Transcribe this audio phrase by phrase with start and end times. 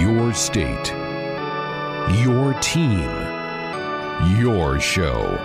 [0.00, 0.92] Your state.
[2.22, 3.08] Your team.
[4.40, 5.38] Your show.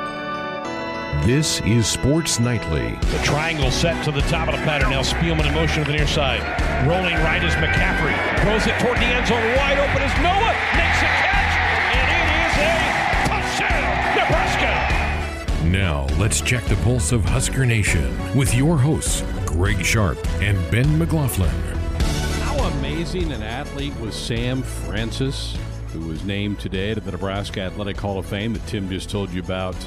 [1.23, 2.95] This is Sports Nightly.
[3.11, 4.89] The triangle set to the top of the pattern.
[4.89, 6.41] Now Spielman in motion to the near side.
[6.87, 8.15] Rolling right is McCaffrey.
[8.41, 9.37] Throws it toward the end zone.
[9.57, 10.55] Wide open is Noah.
[10.73, 11.53] Makes a catch.
[11.93, 12.73] And it is a
[13.29, 15.65] touchdown, Nebraska.
[15.67, 20.97] Now, let's check the pulse of Husker Nation with your hosts, Greg Sharp and Ben
[20.97, 21.78] McLaughlin.
[22.99, 25.57] Amazing an athlete was Sam Francis,
[25.93, 29.29] who was named today to the Nebraska Athletic Hall of Fame that Tim just told
[29.29, 29.77] you about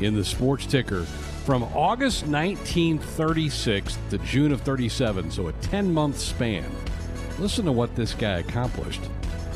[0.00, 1.04] in the sports ticker.
[1.44, 6.64] From August 1936 to June of 37, so a 10 month span.
[7.38, 9.02] Listen to what this guy accomplished.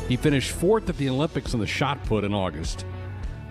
[0.06, 2.84] He finished fourth at the Olympics in the shot put in August,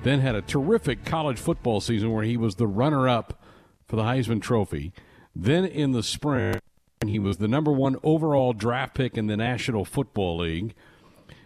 [0.04, 3.44] then had a terrific college football season where he was the runner up
[3.88, 4.94] for the Heisman Trophy.
[5.36, 6.60] Then in the spring,
[7.10, 10.74] he was the number one overall draft pick in the National Football League.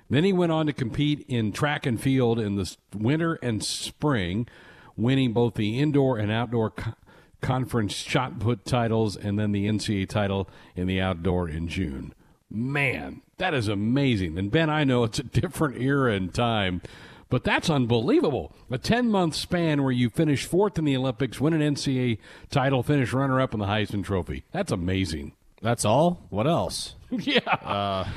[0.09, 4.47] Then he went on to compete in track and field in the winter and spring,
[4.95, 6.93] winning both the indoor and outdoor co-
[7.41, 12.13] conference shot put titles and then the NCAA title in the outdoor in June.
[12.49, 14.37] Man, that is amazing.
[14.37, 16.81] And Ben, I know it's a different era and time,
[17.29, 18.53] but that's unbelievable.
[18.71, 22.83] A 10 month span where you finish fourth in the Olympics, win an NCAA title,
[22.83, 24.43] finish runner up in the Heisman Trophy.
[24.51, 25.33] That's amazing.
[25.61, 26.25] That's all.
[26.29, 26.95] What else?
[27.11, 27.39] yeah.
[27.39, 28.07] Uh,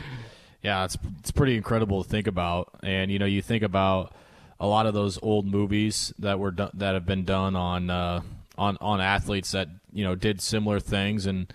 [0.62, 2.70] yeah, it's it's pretty incredible to think about.
[2.82, 4.12] And you know, you think about
[4.58, 8.20] a lot of those old movies that were do- that have been done on uh,
[8.58, 11.52] on on athletes that you know did similar things, and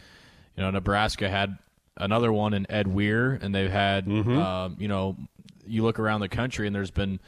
[0.58, 1.58] you know, Nebraska had
[1.98, 4.08] another one in Ed Weir, and they've had
[4.40, 5.16] um, you know,
[5.68, 7.20] you look around the country, and there's been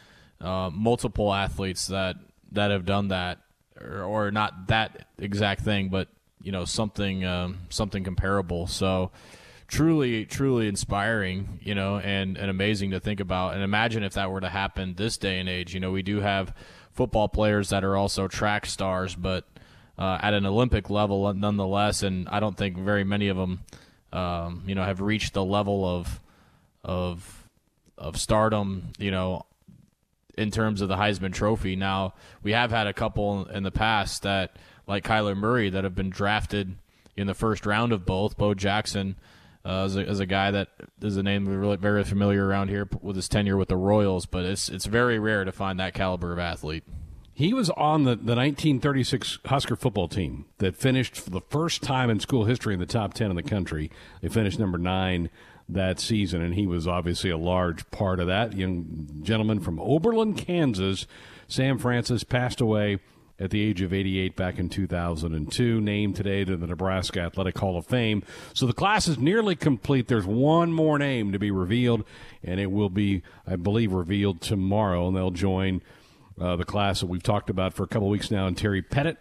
[0.42, 2.16] uh, multiple athletes that
[2.54, 3.38] that have done that,
[3.80, 6.08] or, or not that exact thing, but
[6.42, 8.68] you know, something um, something comparable.
[8.68, 9.12] So
[9.68, 14.32] truly truly inspiring you know and, and amazing to think about and imagine if that
[14.32, 16.56] were to happen this day and age you know we do have
[16.94, 19.46] football players that are also track stars but
[19.98, 23.60] uh, at an olympic level nonetheless and i don't think very many of them
[24.14, 26.22] um, you know have reached the level of
[26.86, 27.50] of
[27.98, 29.46] of stardom you know
[30.38, 31.76] in terms of the Heisman Trophy.
[31.76, 32.14] Now
[32.44, 34.56] we have had a couple in the past that,
[34.88, 36.76] like Kyler Murray, that have been drafted
[37.16, 38.38] in the first round of both.
[38.38, 39.16] Bo Jackson
[39.66, 40.70] uh, is, a, is a guy that
[41.02, 44.26] is a name we're really very familiar around here with his tenure with the Royals,
[44.26, 46.84] but it's it's very rare to find that caliber of athlete.
[47.34, 52.10] He was on the, the 1936 Husker football team that finished for the first time
[52.10, 53.92] in school history in the top 10 in the country.
[54.22, 55.30] They finished number nine
[55.70, 58.54] that season, and he was obviously a large part of that.
[58.54, 61.06] Young gentleman from Oberlin, Kansas,
[61.48, 62.98] Sam Francis, passed away
[63.40, 67.78] at the age of 88 back in 2002, named today to the Nebraska Athletic Hall
[67.78, 68.24] of Fame.
[68.54, 70.08] So the class is nearly complete.
[70.08, 72.04] There's one more name to be revealed,
[72.44, 75.82] and it will be, I believe, revealed tomorrow, and they'll join
[76.40, 79.20] uh, the class that we've talked about for a couple weeks now, and Terry Pettit,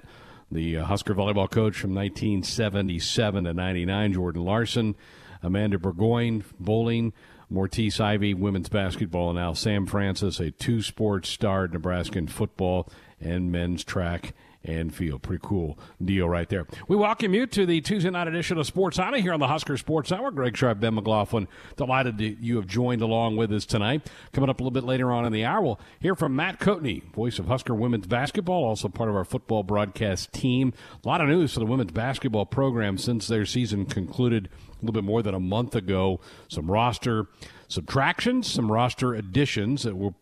[0.50, 4.94] the uh, Husker volleyball coach from 1977 to 99, Jordan Larson,
[5.42, 7.12] Amanda Burgoyne, bowling,
[7.48, 12.26] Maurtice Ivy, women's basketball, and now Sam Francis, a two sports star at Nebraska in
[12.26, 12.88] football
[13.20, 14.34] and men's track
[14.66, 15.22] and field.
[15.22, 16.66] Pretty cool deal right there.
[16.88, 19.76] We welcome you to the Tuesday night edition of Sports Honor here on the Husker
[19.76, 20.30] Sports Hour.
[20.30, 24.10] Greg Sharp, Ben McLaughlin, delighted that you have joined along with us tonight.
[24.32, 27.04] Coming up a little bit later on in the hour, we'll hear from Matt Coatney,
[27.12, 30.72] voice of Husker women's basketball, also part of our football broadcast team.
[31.04, 34.92] A lot of news for the women's basketball program since their season concluded a little
[34.92, 36.20] bit more than a month ago.
[36.48, 37.28] Some roster
[37.68, 40.16] subtractions, some roster additions that will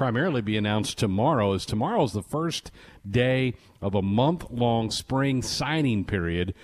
[0.00, 2.70] primarily be announced tomorrow as tomorrow is the first
[3.06, 3.52] day
[3.82, 6.54] of a month-long spring signing period.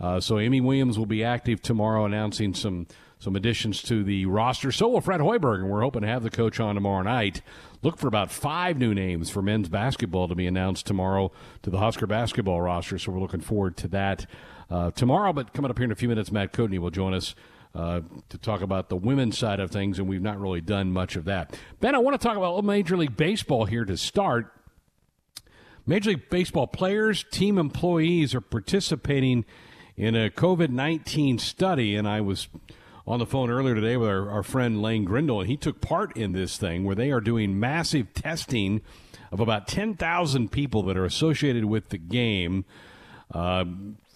[0.00, 2.86] Uh, so amy williams will be active tomorrow announcing some
[3.18, 4.72] some additions to the roster.
[4.72, 7.42] So will fred hoiberg and we're hoping to have the coach on tomorrow night.
[7.82, 11.32] Look for about five new names for men's basketball to be announced tomorrow
[11.64, 12.98] to the husker basketball roster.
[12.98, 14.24] So we're looking forward to that
[14.70, 15.34] uh, tomorrow.
[15.34, 17.34] But coming up here in a few minutes matt coatney will join us
[17.76, 18.00] uh,
[18.30, 21.26] to talk about the women's side of things, and we've not really done much of
[21.26, 21.58] that.
[21.78, 24.50] Ben, I want to talk about Major League Baseball here to start.
[25.86, 29.44] Major League Baseball players, team employees are participating
[29.94, 32.48] in a COVID 19 study, and I was
[33.06, 36.16] on the phone earlier today with our, our friend Lane Grindle, and he took part
[36.16, 38.80] in this thing where they are doing massive testing
[39.30, 42.64] of about 10,000 people that are associated with the game.
[43.32, 43.64] Uh,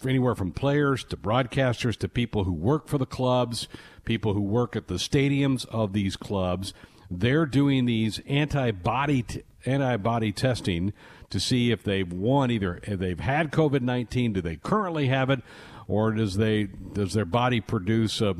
[0.07, 3.67] anywhere from players to broadcasters to people who work for the clubs,
[4.05, 6.73] people who work at the stadiums of these clubs.
[7.09, 10.93] They're doing these antibody t- antibody testing
[11.29, 15.29] to see if they've won either if they've had COVID nineteen, do they currently have
[15.29, 15.41] it,
[15.87, 18.35] or does they does their body produce a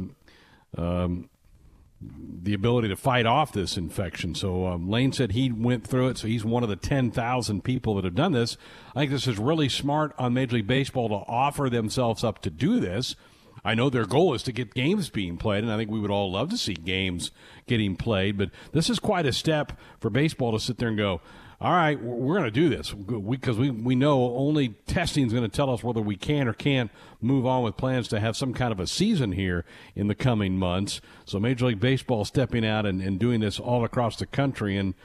[0.77, 1.29] um,
[2.43, 4.33] the ability to fight off this infection.
[4.33, 7.95] So um, Lane said he went through it, so he's one of the 10,000 people
[7.95, 8.57] that have done this.
[8.95, 12.49] I think this is really smart on Major League Baseball to offer themselves up to
[12.49, 13.15] do this.
[13.63, 16.11] I know their goal is to get games being played, and I think we would
[16.11, 17.31] all love to see games
[17.67, 21.21] getting played, but this is quite a step for baseball to sit there and go,
[21.61, 25.33] all right, we're going to do this because we, we, we know only testing is
[25.33, 26.89] going to tell us whether we can or can't
[27.21, 29.63] move on with plans to have some kind of a season here
[29.95, 31.01] in the coming months.
[31.25, 34.75] So Major League Baseball stepping out and, and doing this all across the country.
[34.75, 34.95] And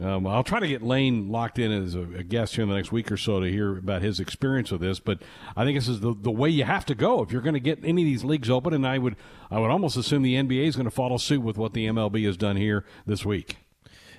[0.00, 2.76] um, I'll try to get Lane locked in as a, a, guest here in the
[2.76, 5.00] next week or so to hear about his experience with this.
[5.00, 5.22] But
[5.56, 7.60] I think this is the, the way you have to go if you're going to
[7.60, 8.74] get any of these leagues open.
[8.74, 9.16] And I would
[9.50, 12.26] I would almost assume the NBA is going to follow suit with what the MLB
[12.26, 13.56] has done here this week.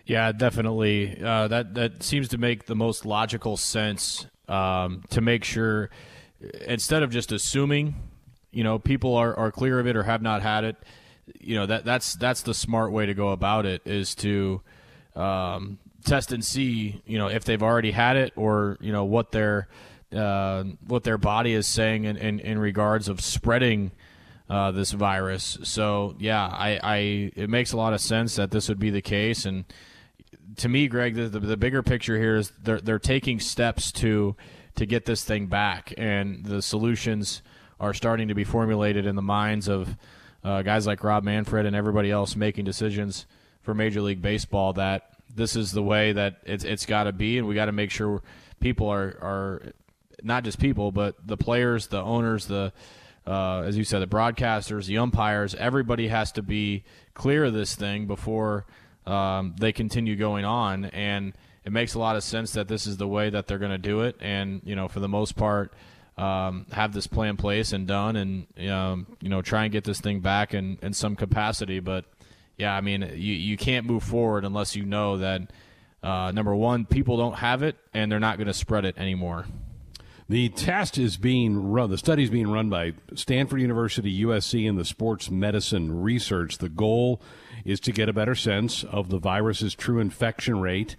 [0.06, 1.22] Yeah, definitely.
[1.22, 5.92] Uh, that that seems to make the most logical sense um, to make sure
[6.66, 7.96] instead of just assuming,
[8.52, 10.78] you know, people are, are clear of it or have not had it.
[11.40, 14.62] You know that that's that's the smart way to go about it is to
[15.18, 19.32] um, test and see, you know, if they've already had it or you know what
[19.32, 19.68] their
[20.16, 23.92] uh, what their body is saying in, in, in regards of spreading
[24.50, 25.58] uh, this virus.
[25.64, 26.98] So yeah, I, I
[27.36, 29.66] it makes a lot of sense that this would be the case and
[30.58, 34.36] to me, Greg, the, the, the, bigger picture here is they're they're taking steps to
[34.76, 37.42] to get this thing back, and the solutions
[37.80, 39.96] are starting to be formulated in the minds of
[40.44, 43.26] uh, guys like Rob Manfred and everybody else making decisions
[43.68, 47.38] for Major League Baseball that this is the way that it's it's got to be,
[47.38, 48.22] and we got to make sure
[48.62, 49.74] people are are
[50.24, 52.72] not just people, but the players, the owners, the
[53.28, 57.76] uh, as you said, the broadcasters, the umpires, everybody has to be clear of this
[57.76, 58.66] thing before
[59.06, 60.86] um, they continue going on.
[60.86, 61.34] And
[61.66, 63.78] it makes a lot of sense that this is the way that they're going to
[63.78, 64.16] do it.
[64.22, 65.74] And, you know, for the most part,
[66.18, 69.84] um, have this plan in place and done and, um, you know, try and get
[69.84, 71.82] this thing back in, in some capacity.
[71.82, 72.06] But,
[72.58, 75.42] yeah, I mean, you, you can't move forward unless you know that,
[76.02, 79.46] uh, number one, people don't have it and they're not going to spread it anymore.
[80.30, 84.78] The test is being run, the study is being run by Stanford University, USC, and
[84.78, 86.58] the Sports Medicine Research.
[86.58, 87.22] The goal
[87.64, 90.98] is to get a better sense of the virus's true infection rate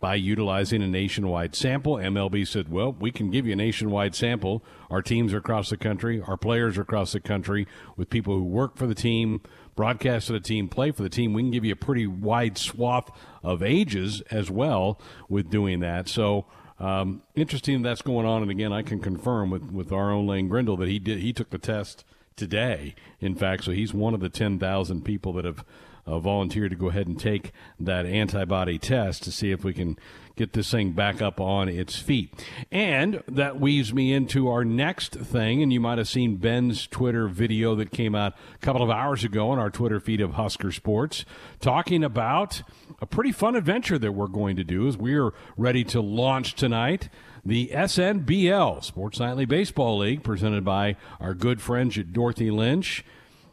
[0.00, 1.94] by utilizing a nationwide sample.
[1.94, 4.64] MLB said, well, we can give you a nationwide sample.
[4.90, 7.66] Our teams are across the country, our players are across the country,
[7.96, 9.40] with people who work for the team,
[9.74, 11.32] broadcast for the team, play for the team.
[11.32, 13.10] We can give you a pretty wide swath
[13.42, 16.08] of ages as well with doing that.
[16.08, 16.46] So,
[16.78, 18.42] um, interesting that's going on.
[18.42, 21.32] And again, I can confirm with, with our own Lane Grindle that he did, he
[21.32, 22.04] took the test
[22.36, 22.94] today.
[23.20, 25.64] In fact, so he's one of the 10,000 people that have
[26.08, 29.98] uh, volunteered to go ahead and take that antibody test to see if we can
[30.36, 32.32] get this thing back up on its feet.
[32.70, 35.62] And that weaves me into our next thing.
[35.62, 39.24] And you might have seen Ben's Twitter video that came out a couple of hours
[39.24, 41.24] ago on our Twitter feed of Husker Sports,
[41.60, 42.62] talking about
[43.00, 46.54] a pretty fun adventure that we're going to do as we are ready to launch
[46.54, 47.08] tonight.
[47.44, 53.04] The SNBL, Sports Nightly Baseball League, presented by our good friends at Dorothy Lynch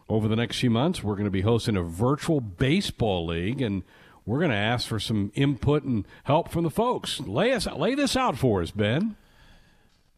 [0.08, 3.84] over the next few months, we're going to be hosting a virtual baseball league, and
[4.26, 7.20] we're going to ask for some input and help from the folks.
[7.22, 9.16] Lay us lay this out for us, Ben.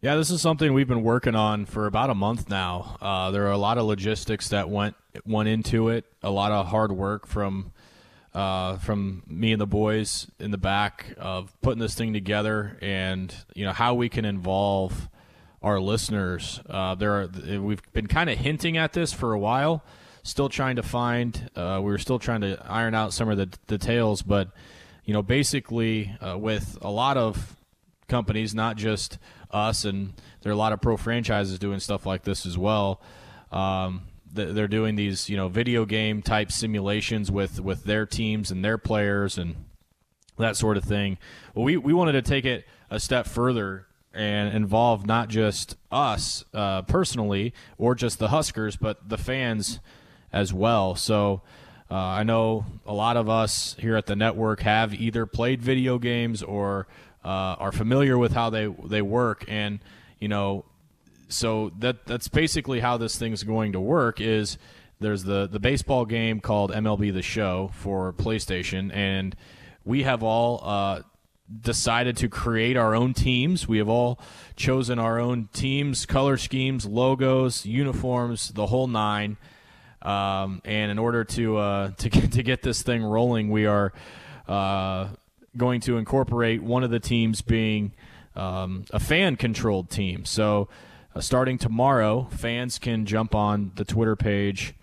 [0.01, 2.97] Yeah, this is something we've been working on for about a month now.
[3.01, 4.95] Uh, there are a lot of logistics that went
[5.25, 7.71] went into it, a lot of hard work from
[8.33, 13.33] uh, from me and the boys in the back of putting this thing together, and
[13.55, 15.09] you know how we can involve
[15.61, 16.61] our listeners.
[16.69, 19.83] Uh, there are we've been kind of hinting at this for a while,
[20.23, 21.49] still trying to find.
[21.55, 24.49] Uh, we were still trying to iron out some of the details, but
[25.05, 27.55] you know, basically, uh, with a lot of
[28.07, 29.17] companies, not just
[29.51, 33.01] us, and there are a lot of pro franchises doing stuff like this as well.
[33.51, 38.63] Um, they're doing these, you know, video game type simulations with with their teams and
[38.63, 39.55] their players and
[40.37, 41.17] that sort of thing.
[41.55, 43.86] Well, we we wanted to take it a step further
[44.17, 49.79] and involve not just us uh, personally or just the Huskers, but the fans
[50.33, 50.95] as well.
[50.95, 51.41] So
[51.89, 55.97] uh, I know a lot of us here at the network have either played video
[55.99, 56.87] games or
[57.23, 59.79] uh, are familiar with how they they work, and
[60.19, 60.65] you know,
[61.29, 64.19] so that that's basically how this thing's going to work.
[64.19, 64.57] Is
[64.99, 69.35] there's the the baseball game called MLB The Show for PlayStation, and
[69.85, 71.01] we have all uh,
[71.61, 73.67] decided to create our own teams.
[73.67, 74.19] We have all
[74.55, 79.37] chosen our own teams, color schemes, logos, uniforms, the whole nine.
[80.01, 83.93] Um, and in order to uh, to get to get this thing rolling, we are
[84.47, 85.09] uh,
[85.55, 87.93] going to incorporate one of the teams being
[88.35, 90.23] um, a fan-controlled team.
[90.23, 90.69] So,
[91.15, 94.75] uh, starting tomorrow, fans can jump on the Twitter page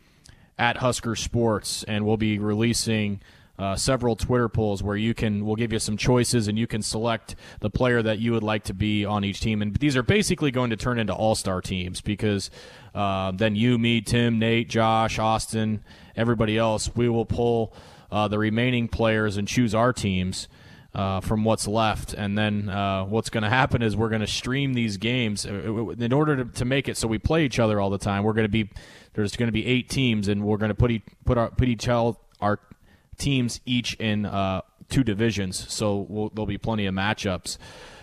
[0.59, 3.21] at Husker Sports, and we'll be releasing
[3.59, 6.83] uh, several Twitter polls where you can we'll give you some choices and you can
[6.83, 9.63] select the player that you would like to be on each team.
[9.63, 12.51] And these are basically going to turn into all star teams because
[12.95, 15.85] uh, then you, me, Tim, Nate, Josh, Austin,
[16.17, 17.73] everybody else, we will pull
[18.11, 20.49] uh, the remaining players and choose our teams.
[20.93, 22.15] Uh, from what's left.
[22.15, 25.51] And then uh, what's going to happen is we're going to stream these games uh,
[25.51, 28.23] in order to, to, make it so we play each other all the time.
[28.23, 28.71] We're going to be
[29.15, 30.93] there's going to be eight teams, and we're going to put
[31.25, 32.61] put our put each our
[33.19, 37.59] teams each in uh, two divisions, so we'll, there'll be plenty of matchups.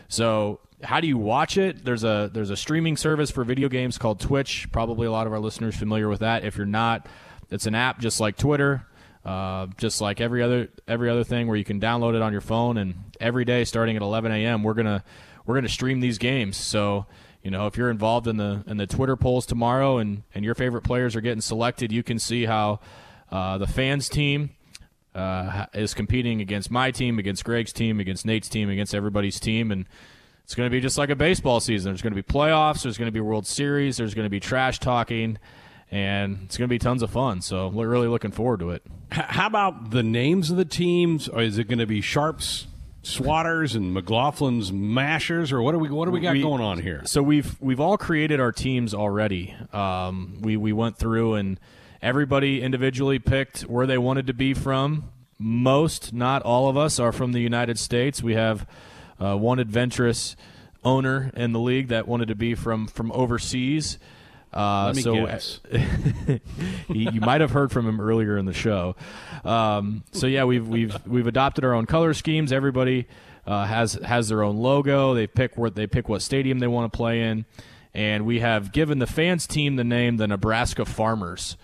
[0.08, 1.84] So how do you watch it?
[1.86, 4.72] There's a there's a streaming service for video games called Twitch.
[4.72, 6.44] Probably a lot of our listeners familiar with that.
[6.44, 7.08] If you're not,
[7.50, 8.86] it's an app just like Twitter,
[9.24, 12.42] uh, just like every other every other thing where you can download it on your
[12.42, 12.78] phone.
[12.78, 15.04] And every day, starting at 11 a.m., we're gonna
[15.46, 16.58] we're gonna stream these games.
[16.58, 17.06] So
[17.44, 20.56] you know if you're involved in the in the Twitter polls tomorrow and and your
[20.56, 22.80] favorite players are getting selected, you can see how
[23.32, 24.52] uh, the fans team
[25.14, 29.72] uh, is competing against my team, against Greg's team, against Nate's team, against everybody's team,
[29.72, 29.86] and
[30.44, 31.92] it's going to be just like a baseball season.
[31.92, 32.84] There's going to be playoffs.
[32.84, 33.98] There's going to be World Series.
[33.98, 35.38] There's going to be trash talking,
[35.90, 37.42] and it's going to be tons of fun.
[37.42, 38.84] So we're really looking forward to it.
[39.12, 41.28] How about the names of the teams?
[41.28, 42.68] Or is it going to be Sharps?
[43.04, 46.80] Swatters and McLaughlin's Mashers, or what are we what do we got we, going on
[46.80, 47.02] here?
[47.06, 49.56] So we've we've all created our teams already.
[49.74, 51.60] Um, we we went through and
[52.02, 55.12] Everybody individually picked where they wanted to be from.
[55.38, 58.24] Most, not all of us, are from the United States.
[58.24, 58.68] We have
[59.20, 60.36] uh, one adventurous
[60.84, 64.00] owner in the league that wanted to be from from overseas.
[64.54, 65.60] Uh, Let me so guess.
[66.90, 68.96] you might have heard from him earlier in the show.
[69.46, 72.52] Um, so yeah, we've we've we've adopted our own color schemes.
[72.52, 73.08] Everybody
[73.46, 75.14] uh, has has their own logo.
[75.14, 77.46] They pick where they pick what stadium they want to play in,
[77.94, 81.58] and we have given the fans team the name the Nebraska Farmers.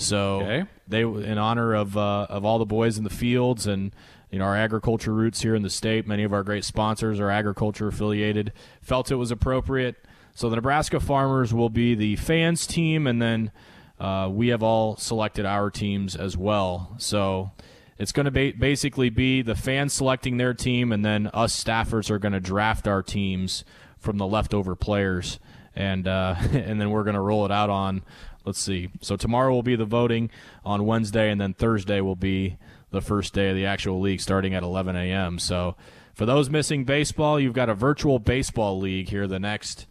[0.00, 0.64] So okay.
[0.88, 3.92] they, in honor of uh, of all the boys in the fields and
[4.30, 7.30] you know our agriculture roots here in the state, many of our great sponsors are
[7.30, 8.52] agriculture affiliated.
[8.80, 9.96] Felt it was appropriate.
[10.34, 13.52] So the Nebraska Farmers will be the fans team, and then
[13.98, 16.94] uh, we have all selected our teams as well.
[16.98, 17.50] So
[17.98, 22.10] it's going to ba- basically be the fans selecting their team, and then us staffers
[22.10, 23.64] are going to draft our teams
[23.98, 25.38] from the leftover players,
[25.74, 28.02] and uh, and then we're going to roll it out on
[28.44, 28.90] let's see.
[29.00, 30.30] So tomorrow will be the voting
[30.64, 32.56] on Wednesday, and then Thursday will be
[32.90, 35.38] the first day of the actual league starting at 11 a.m.
[35.38, 35.76] So
[36.14, 39.86] for those missing baseball, you've got a virtual baseball league here the next,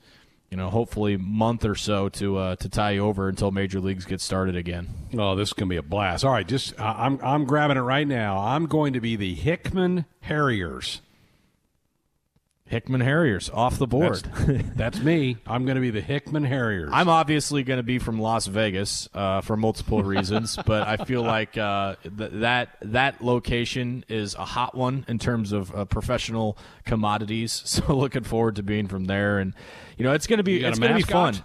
[0.50, 4.06] you know, hopefully month or so to uh, to tie you over until major leagues
[4.06, 4.90] get started again.
[5.18, 6.26] Oh, this is gonna be a blast!
[6.26, 8.38] All right, just uh, I'm I'm grabbing it right now.
[8.38, 11.02] I'm going to be the Hickman Harriers.
[12.70, 14.22] Hickman Harriers off the board.
[14.24, 15.38] That's, that's me.
[15.48, 16.92] I'm going to be the Hickman Harriers.
[16.94, 21.24] I'm obviously going to be from Las Vegas uh, for multiple reasons, but I feel
[21.24, 26.58] like uh, th- that that location is a hot one in terms of uh, professional
[26.86, 27.64] commodities.
[27.80, 29.54] So looking forward to being from there, and
[29.98, 31.36] you know it's going to be it's going to be fun.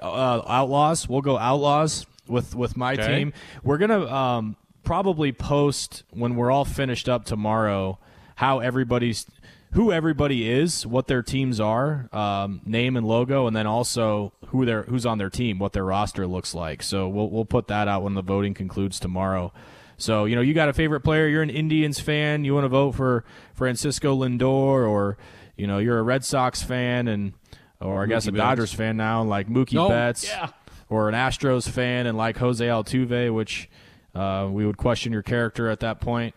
[0.00, 3.06] Uh, outlaws, we'll go Outlaws with with my okay.
[3.06, 3.32] team.
[3.64, 7.98] We're gonna um, probably post when we're all finished up tomorrow
[8.36, 9.26] how everybody's
[9.76, 14.64] who everybody is, what their teams are, um, name and logo, and then also who
[14.64, 16.82] they who's on their team, what their roster looks like.
[16.82, 19.52] So we'll we'll put that out when the voting concludes tomorrow.
[19.98, 22.70] So you know you got a favorite player, you're an Indians fan, you want to
[22.70, 25.18] vote for Francisco Lindor, or
[25.56, 27.34] you know you're a Red Sox fan, and
[27.78, 28.38] or I guess a Betts.
[28.38, 30.48] Dodgers fan now, like Mookie no, Betts, yeah.
[30.88, 33.68] or an Astros fan, and like Jose Altuve, which
[34.14, 36.34] uh, we would question your character at that point.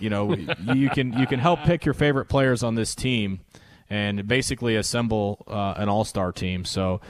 [0.00, 0.34] You know,
[0.74, 3.40] you can you can help pick your favorite players on this team,
[3.88, 6.64] and basically assemble uh, an all star team.
[6.64, 7.00] So.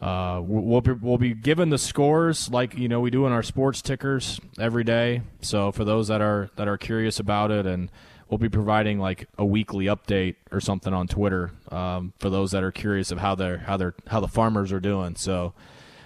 [0.00, 3.42] Uh, we'll be, we'll be given the scores like you know we do in our
[3.42, 5.20] sports tickers every day.
[5.42, 7.90] So for those that are that are curious about it, and
[8.30, 12.62] we'll be providing like a weekly update or something on Twitter um, for those that
[12.62, 15.16] are curious of how they're how they're how the farmers are doing.
[15.16, 15.52] So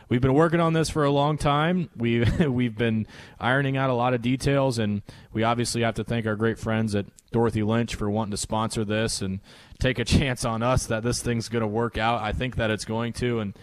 [0.08, 1.90] we've been working on this for a long time.
[1.96, 3.06] We've we've been
[3.38, 6.94] ironing out a lot of details, and we obviously have to thank our great friends
[6.94, 9.40] at Dorothy Lynch for wanting to sponsor this and
[9.78, 12.22] take a chance on us that this thing's going to work out.
[12.22, 13.58] I think that it's going to, and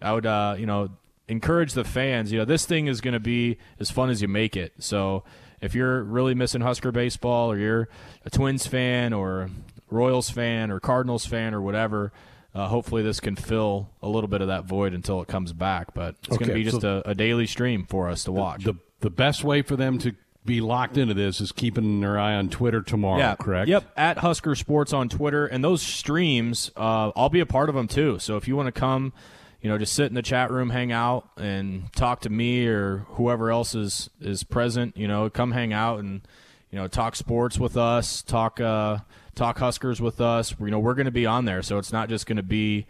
[0.00, 0.90] I would uh, you know
[1.28, 2.32] encourage the fans.
[2.32, 4.74] You know, this thing is going to be as fun as you make it.
[4.78, 5.24] So
[5.60, 7.88] if you're really missing Husker baseball, or you're
[8.24, 9.50] a Twins fan, or
[9.90, 12.12] Royals fan, or Cardinals fan, or whatever
[12.56, 15.92] uh, hopefully this can fill a little bit of that void until it comes back.
[15.92, 18.32] But it's okay, going to be just so a, a, daily stream for us to
[18.32, 18.64] watch.
[18.64, 20.14] The, the best way for them to
[20.46, 23.18] be locked into this is keeping their eye on Twitter tomorrow.
[23.18, 23.68] Yeah, correct.
[23.68, 27.74] Yep, at Husker Sports on Twitter, and those streams, uh, I'll be a part of
[27.74, 28.18] them too.
[28.20, 29.12] So if you want to come,
[29.60, 33.04] you know, just sit in the chat room, hang out, and talk to me or
[33.10, 34.96] whoever else is is present.
[34.96, 36.22] You know, come hang out and
[36.70, 38.98] you know talk sports with us, talk uh,
[39.36, 40.54] talk Huskers with us.
[40.58, 42.86] You know, we're going to be on there, so it's not just going to be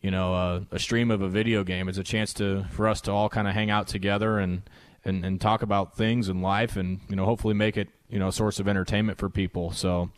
[0.00, 1.88] you know a, a, stream of a video game.
[1.88, 4.62] It's a chance to for us to all kind of hang out together and,
[5.04, 8.28] and and talk about things in life, and you know hopefully make it you know
[8.28, 9.72] a source of entertainment for people.
[9.72, 10.10] So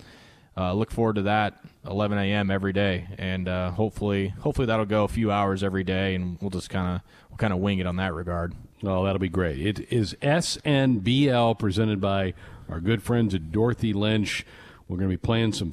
[0.58, 1.54] uh, look forward to that
[1.86, 2.50] 11 a.m.
[2.50, 6.50] every day, and uh, hopefully, hopefully that'll go a few hours every day, and we'll
[6.50, 8.54] just kind of we'll kind of wing it on that regard.
[8.82, 9.64] Oh, that'll be great.
[9.64, 12.34] It is SNBL presented by
[12.68, 14.44] our good friends at Dorothy Lynch.
[14.88, 15.72] We're going to be playing some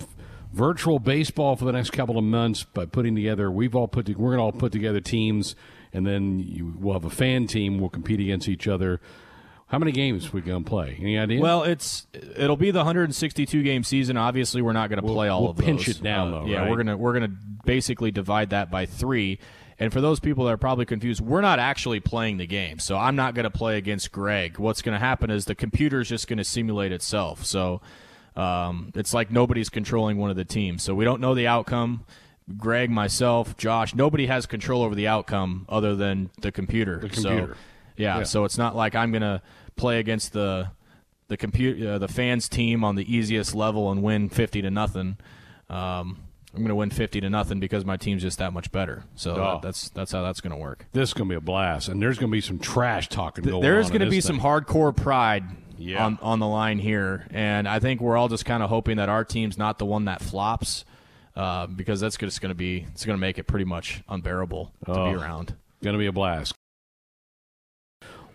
[0.54, 3.50] virtual baseball for the next couple of months by putting together.
[3.50, 4.06] We've all put.
[4.08, 5.56] To, we're going to all put together teams,
[5.94, 7.80] and then you, we'll have a fan team.
[7.80, 9.00] We'll compete against each other
[9.68, 10.98] how many games we going to play?
[11.00, 11.42] Any idea?
[11.42, 14.16] Well, it's it'll be the 162 game season.
[14.16, 15.66] Obviously, we're not going to we'll, play all we'll of those.
[15.66, 16.46] pinch it down uh, though.
[16.46, 16.70] Yeah, right?
[16.70, 17.34] we're gonna we're gonna
[17.66, 19.40] basically divide that by three.
[19.78, 22.80] And for those people that are probably confused, we're not actually playing the game.
[22.80, 24.58] So I'm not going to play against Greg.
[24.58, 27.44] What's going to happen is the computer is just going to simulate itself.
[27.44, 27.82] So
[28.36, 30.84] um, it's like nobody's controlling one of the teams.
[30.84, 32.06] So we don't know the outcome.
[32.58, 37.00] Greg, myself, Josh, nobody has control over the outcome other than the computer.
[37.00, 37.54] The computer.
[37.54, 37.60] So,
[37.98, 38.24] yeah, yeah.
[38.24, 39.42] So it's not like I'm going to
[39.76, 40.70] play against the
[41.28, 45.18] the computer uh, the fans team on the easiest level and win 50 to nothing.
[45.70, 46.20] Um,
[46.54, 49.04] I'm going to win 50 to nothing because my team's just that much better.
[49.16, 49.36] So oh.
[49.36, 50.86] that, that's that's how that's going to work.
[50.94, 53.44] This is going to be a blast, and there's going to be some trash talking
[53.44, 55.46] going There's going to be some hardcore pride
[55.78, 56.06] yeah.
[56.06, 59.10] on on the line here, and I think we're all just kind of hoping that
[59.10, 60.86] our team's not the one that flops.
[61.36, 64.72] Uh, because that's just going to be it's going to make it pretty much unbearable
[64.86, 65.54] to oh, be around.
[65.84, 66.56] Going to be a blast.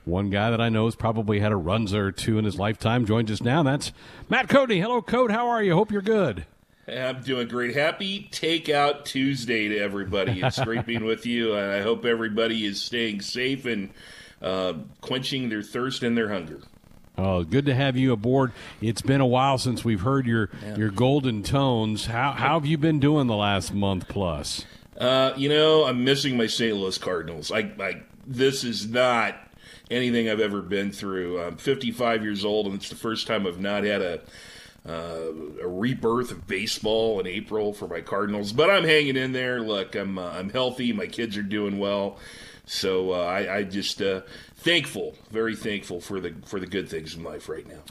[0.05, 3.07] One guy that I know has probably had a runza or two in his lifetime
[3.07, 3.63] joins us now.
[3.63, 3.93] That's
[4.29, 4.81] Matt Coatney.
[4.81, 5.31] Hello, Code.
[5.31, 5.75] How are you?
[5.75, 6.45] Hope you're good.
[6.89, 7.75] I'm doing great.
[7.75, 10.41] Happy Takeout Tuesday to everybody.
[10.43, 13.91] It's great being with you, and I hope everybody is staying safe and
[14.43, 16.61] uh, quenching their thirst and their hunger.
[17.19, 18.53] Oh, good to have you aboard.
[18.81, 20.77] It's been a while since we've heard your Yeah.
[20.77, 22.07] your golden tones.
[22.07, 24.65] How how have you been doing the last month plus?
[24.99, 26.77] Uh, you know, I'm missing my St.
[26.77, 27.51] Louis Cardinals.
[27.51, 29.35] I, I this is not
[29.91, 31.41] anything I've ever been through.
[31.43, 34.21] I'm 55 years old, and it's the first time I've not had a
[34.89, 38.53] uh, a rebirth of baseball in April for my Cardinals.
[38.53, 39.61] But I'm hanging in there.
[39.61, 40.93] Look, I'm uh, I'm healthy.
[40.95, 42.17] My kids are doing well.
[42.67, 44.23] So uh, I, I just uh,
[44.57, 47.83] thankful, very thankful for the for the good things in life right now.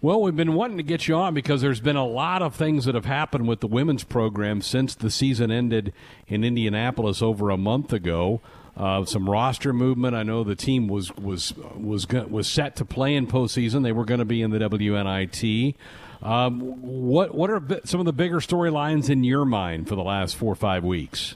[0.00, 2.84] Well, we've been wanting to get you on because there's been a lot of things
[2.84, 5.92] that have happened with the women's program since the season ended
[6.28, 8.40] in Indianapolis over a month ago.
[8.76, 10.14] Uh, some roster movement.
[10.14, 13.82] I know the team was was was was set to play in postseason.
[13.82, 15.74] They were going to be in the WNIT.
[16.22, 20.36] Um, what what are some of the bigger storylines in your mind for the last
[20.36, 21.34] four or five weeks?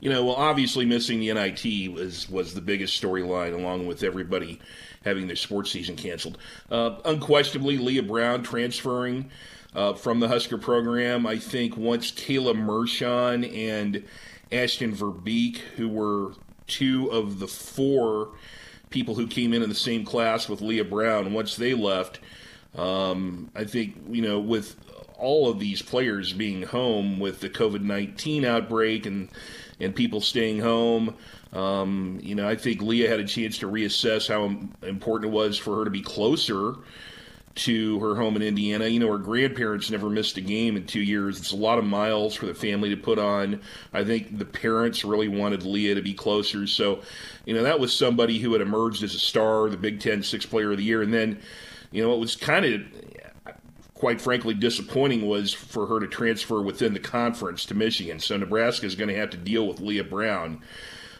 [0.00, 4.58] You know, well, obviously missing the NIT was was the biggest storyline, along with everybody
[5.04, 6.38] having their sports season canceled.
[6.70, 9.30] Uh, unquestionably, Leigha Brown transferring
[9.74, 11.26] uh, from the Husker program.
[11.26, 14.04] I think once Kayla Mershon and
[14.50, 16.32] Ashton Verbeek, who were
[16.66, 18.30] two of the four
[18.90, 22.20] people who came in in the same class with Leigha Brown, once they left,
[22.74, 24.76] um, I think you know with
[25.18, 29.28] all of these players being home with the COVID nineteen outbreak and
[29.80, 31.16] and people staying home.
[31.52, 34.44] Um, you know, I think Leigha had a chance to reassess how
[34.86, 36.74] important it was for her to be closer
[37.56, 38.86] to her home in Indiana.
[38.86, 41.38] You know, her grandparents never missed a game in two years.
[41.40, 43.60] It's a lot of miles for the family to put on.
[43.92, 46.66] I think the parents really wanted Leigha to be closer.
[46.66, 47.02] So,
[47.44, 50.48] you know, that was somebody who had emerged as a star, the Big Ten Sixth
[50.48, 51.02] Player of the Year.
[51.02, 51.40] And then,
[51.90, 52.82] you know, it was kind of
[54.00, 58.18] quite frankly disappointing was for her to transfer within the conference to Michigan.
[58.18, 60.62] So Nebraska is going to have to deal with Leigha Brown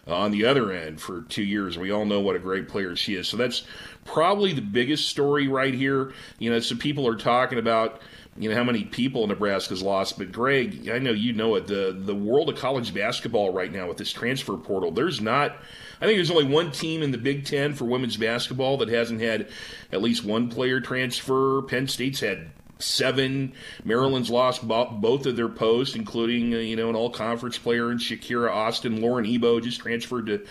[0.09, 1.77] uh, on the other end for two years.
[1.77, 3.29] We all know what a great player she is.
[3.29, 3.65] So that's
[4.07, 6.15] probably the biggest story right here.
[6.39, 8.01] You know, some people are talking about
[8.39, 11.67] you know how many people Nebraska's lost, but Greg, I know you know it.
[11.67, 15.57] The the world of college basketball right now with this transfer portal, there's not.
[16.01, 19.21] I think there's only one team in the Big Ten for women's basketball that hasn't
[19.21, 19.49] had
[19.93, 21.61] at least one player transfer.
[21.61, 23.53] Penn State's had seven.
[23.85, 27.99] Maryland's lost bo- both of their posts, including uh, you know an all-conference player in
[27.99, 29.01] Shakira Austin.
[29.01, 30.45] Lauren Ebo just transferred to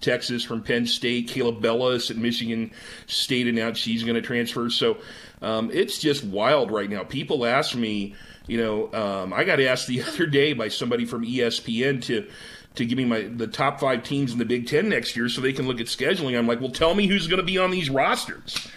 [0.00, 1.28] Texas from Penn State.
[1.28, 2.70] Caleb Bellis at Michigan
[3.06, 4.70] State announced she's going to transfer.
[4.70, 4.98] So
[5.42, 7.04] um, it's just wild right now.
[7.04, 8.14] People ask me,
[8.46, 12.26] you know, um, I got asked the other day by somebody from ESPN to
[12.76, 15.40] to give me my the top five teams in the Big Ten next year so
[15.40, 16.38] they can look at scheduling.
[16.38, 18.68] I'm like, well, tell me who's going to be on these rosters.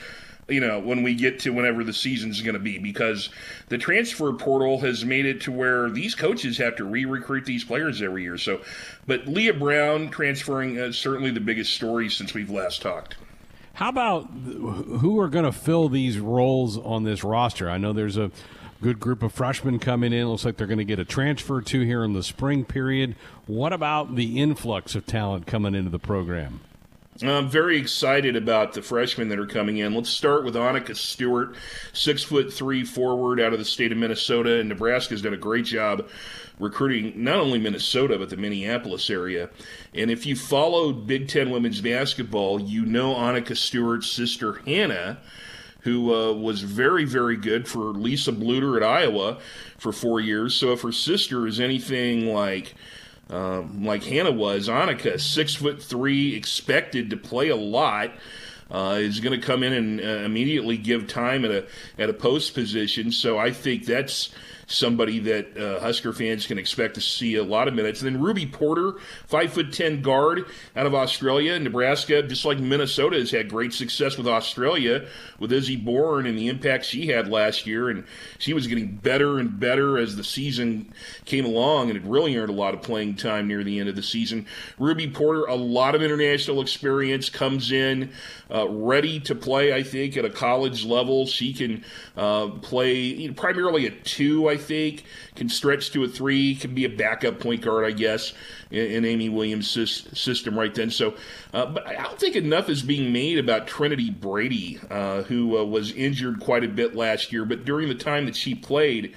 [0.49, 3.29] You know, when we get to whenever the season's going to be, because
[3.67, 8.01] the transfer portal has made it to where these coaches have to re-recruit these players
[8.01, 8.37] every year.
[8.37, 8.61] So,
[9.05, 13.15] but Leigha Brown transferring is certainly the biggest story since we've last talked.
[13.73, 17.69] How about who are going to fill these roles on this roster?
[17.69, 18.31] I know there's a
[18.81, 20.19] good group of freshmen coming in.
[20.19, 23.15] It Looks like they're going to get a transfer to here in the spring period.
[23.45, 26.61] What about the influx of talent coming into the program?
[27.21, 29.93] I'm very excited about the freshmen that are coming in.
[29.93, 31.55] Let's start with Annika Stewart,
[31.91, 35.65] six foot three forward out of the state of Minnesota, and Nebraska's done a great
[35.65, 36.07] job
[36.59, 39.49] recruiting not only Minnesota but the Minneapolis area.
[39.93, 45.17] And if you followed Big Ten women's basketball, you know Annika Stewart's sister Hannah
[45.81, 49.39] who uh, was very, very good for Lisa Bluder at Iowa
[49.77, 50.53] for four years.
[50.53, 52.75] So if her sister is anything like
[53.29, 58.11] um, like Hannah was, Annika, six foot three, expected to play a lot.
[58.71, 61.65] Uh, is going to come in and uh, immediately give time at a
[61.97, 63.11] at a post position.
[63.11, 64.29] So I think that's
[64.69, 68.01] somebody that uh, Husker fans can expect to see a lot of minutes.
[68.01, 73.17] And then Ruby Porter, five foot ten guard out of Australia, Nebraska, just like Minnesota,
[73.17, 75.07] has had great success with Australia
[75.39, 78.05] with Izzy Bourne and the impact she had last year, and
[78.37, 80.93] she was getting better and better as the season
[81.25, 83.95] came along, and it really earned a lot of playing time near the end of
[83.95, 84.45] the season.
[84.77, 88.11] Ruby Porter, a lot of international experience, comes in
[88.53, 89.73] uh, ready to play.
[89.73, 91.83] I think at a college level, she can
[92.17, 94.49] uh, play you know, primarily at two.
[94.49, 95.03] I think
[95.35, 98.33] can stretch to a three, can be a backup point guard, I guess,
[98.69, 99.69] in, in Amy Williams'
[100.13, 100.91] system right then.
[100.91, 101.15] So,
[101.53, 105.63] uh, but I don't think enough is being made about Trinity Brady, uh, who uh,
[105.63, 109.15] was injured quite a bit last year, but during the time that she played.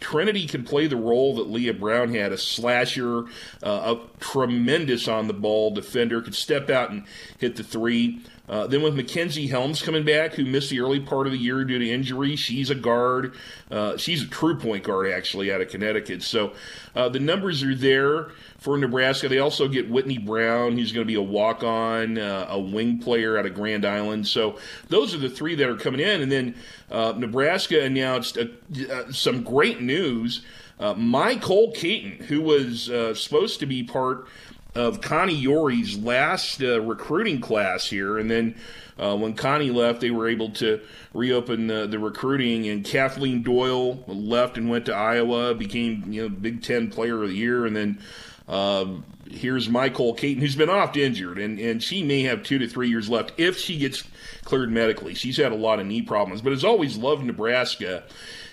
[0.00, 3.24] Trinity can play the role that Leigha Brown had a slasher,
[3.64, 7.04] uh, a tremendous on the ball defender, could step out and
[7.38, 8.20] hit the three.
[8.48, 11.64] Uh, then with Mackenzie Helms coming back, who missed the early part of the year
[11.64, 13.34] due to injury, she's a guard.
[13.70, 16.22] Uh, she's a true point guard, actually, out of Connecticut.
[16.22, 16.52] So
[16.94, 19.28] uh, the numbers are there for Nebraska.
[19.28, 22.98] They also get Whitney Brown, who's going to be a walk on, uh, a wing
[22.98, 24.26] player out of Grand Island.
[24.26, 24.58] So
[24.88, 26.22] those are the three that are coming in.
[26.22, 26.54] And then
[26.90, 30.42] uh, Nebraska announced uh, some great news.
[30.80, 30.94] Uh,
[31.40, 32.84] Cole Caton, who was
[33.20, 34.28] supposed to be part
[34.74, 38.54] of Connie Yori's last uh, recruiting class here, and then
[38.98, 40.80] uh, when Connie left, they were able to
[41.14, 42.68] reopen the, the, recruiting.
[42.68, 47.30] And Kathleen Doyle left and went to Iowa, became you know Big Ten Player of
[47.30, 47.98] the Year, and then.
[48.46, 48.86] Uh,
[49.30, 52.88] here's Michael Caton, who's been oft injured, and, and she may have two to three
[52.88, 54.04] years left if she gets
[54.44, 55.12] cleared medically.
[55.12, 58.04] She's had a lot of knee problems, but has always loved Nebraska.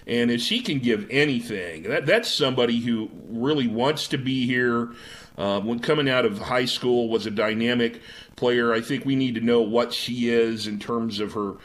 [0.06, 4.92] And if she can give anything, that, that's somebody who really wants to be here.
[5.38, 8.02] Uh, when coming out of high school, was a dynamic
[8.36, 8.74] player.
[8.74, 11.56] I think we need to know what she is in terms of her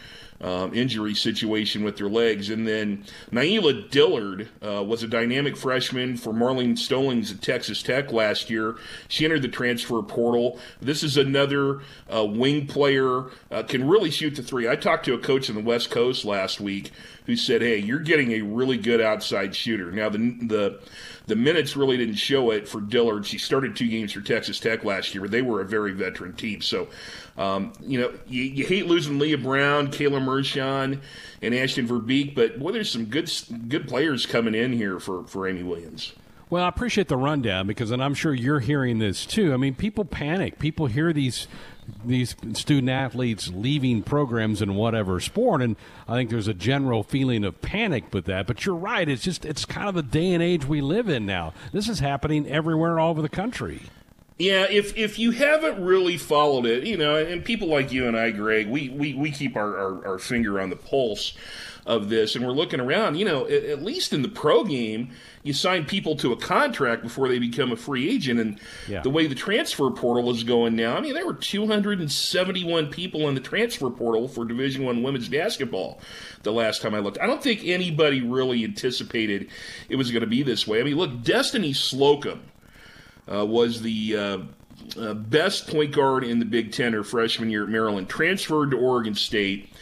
[0.41, 2.49] um, injury situation with her legs.
[2.49, 8.13] And then Naila Dillard uh, was a dynamic freshman for Marlene Stollings at Texas Tech
[8.13, 8.77] last year.
[9.09, 10.59] She entered the transfer portal.
[10.81, 11.81] This is another
[12.13, 14.69] uh, wing player, uh, can really shoot the three.
[14.69, 16.91] I talked to a coach in the West Coast last week
[17.27, 20.81] who said, "Hey, you're getting a really good outside shooter." Now the the
[21.27, 23.25] the minutes really didn't show it for Dillard.
[23.25, 26.33] She started two games for Texas Tech last year, but they were a very veteran
[26.35, 26.61] team.
[26.61, 26.89] So,
[27.39, 31.01] um, you know, you, you, hate losing Leigha Brown, Kayla Mershon,
[31.41, 33.31] and Ashton Verbeek, but boy, there's some good
[33.69, 36.15] good players coming in here for for Amy Williams.
[36.51, 39.55] Well, I appreciate the rundown because, and I'm sure you're hearing this too.
[39.55, 40.59] I mean, people panic.
[40.59, 41.47] People hear these
[42.05, 45.77] these student athletes leaving programs in whatever sport, and
[46.09, 48.47] I think there's a general feeling of panic with that.
[48.47, 51.27] But you're right; it's just it's kind of the day and age we live in
[51.27, 51.53] now.
[51.73, 53.83] This is happening everywhere all over the country.
[54.39, 58.17] Yeah, if if you haven't really followed it, you know, and people like you and
[58.17, 61.35] I, Greg, we we, we keep our, our, our finger on the pulse
[61.91, 63.17] of this, and we're looking around.
[63.17, 65.11] You know, at, at, least in the pro game,
[65.43, 69.01] you sign people to a contract before they become a free agent, and yeah.
[69.01, 73.35] the way the transfer portal is going now, I mean, there were 271 people in
[73.35, 76.01] the transfer portal for Division One women's basketball
[76.45, 77.19] the last time I looked.
[77.21, 79.49] I don't think anybody really anticipated
[79.89, 80.81] it was going to be this way.
[80.81, 82.41] I mean, look, Destiny Slocum
[83.31, 84.39] uh, was the uh,
[84.97, 88.79] uh, best point guard in the Big Ten her freshman year at Maryland, transferred to
[88.79, 89.73] Oregon State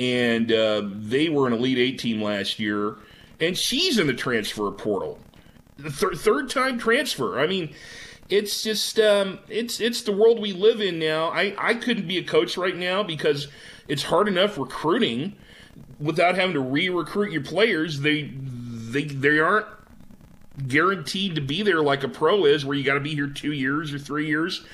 [0.00, 2.96] and uh, they were an Elite Eight team last year,
[3.38, 5.18] and she's in the transfer portal,
[5.76, 7.38] the thir- third time transfer.
[7.38, 7.74] I mean,
[8.30, 11.28] it's just um, it's it's the world we live in now.
[11.28, 13.48] I I couldn't be a coach right now because
[13.88, 15.36] it's hard enough recruiting
[15.98, 18.00] without having to re-recruit your players.
[18.00, 19.66] They they they aren't
[20.66, 23.52] guaranteed to be there like a pro is, where you got to be here two
[23.52, 24.64] years or three years.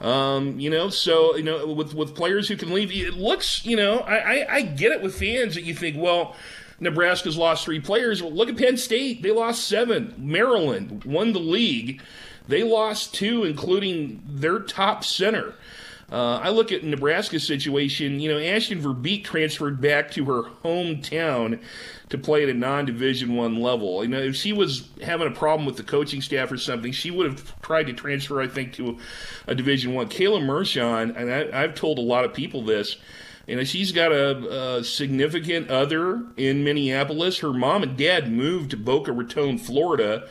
[0.00, 3.76] Um, you know, so you know, with with players who can leave, it looks, you
[3.76, 6.36] know, I, I, I get it with fans that you think, well,
[6.80, 8.22] Nebraska's lost three players.
[8.22, 10.14] Well, look at Penn State; they lost seven.
[10.16, 12.00] Maryland won the league;
[12.48, 15.54] they lost two, including their top center.
[16.10, 18.18] Uh, I look at Nebraska's situation.
[18.18, 21.60] You know, Ashton Verbeek transferred back to her hometown
[22.08, 24.02] to play at a non-division one level.
[24.02, 27.12] You know, if she was having a problem with the coaching staff or something, she
[27.12, 28.98] would have tried to transfer, I think, to
[29.46, 30.08] a Division one.
[30.08, 32.96] Kayla Mershon, and I, I've told a lot of people this.
[33.46, 37.38] You know, she's got a, a, significant other in Minneapolis.
[37.38, 40.28] Her mom and dad moved to Boca Raton, Florida,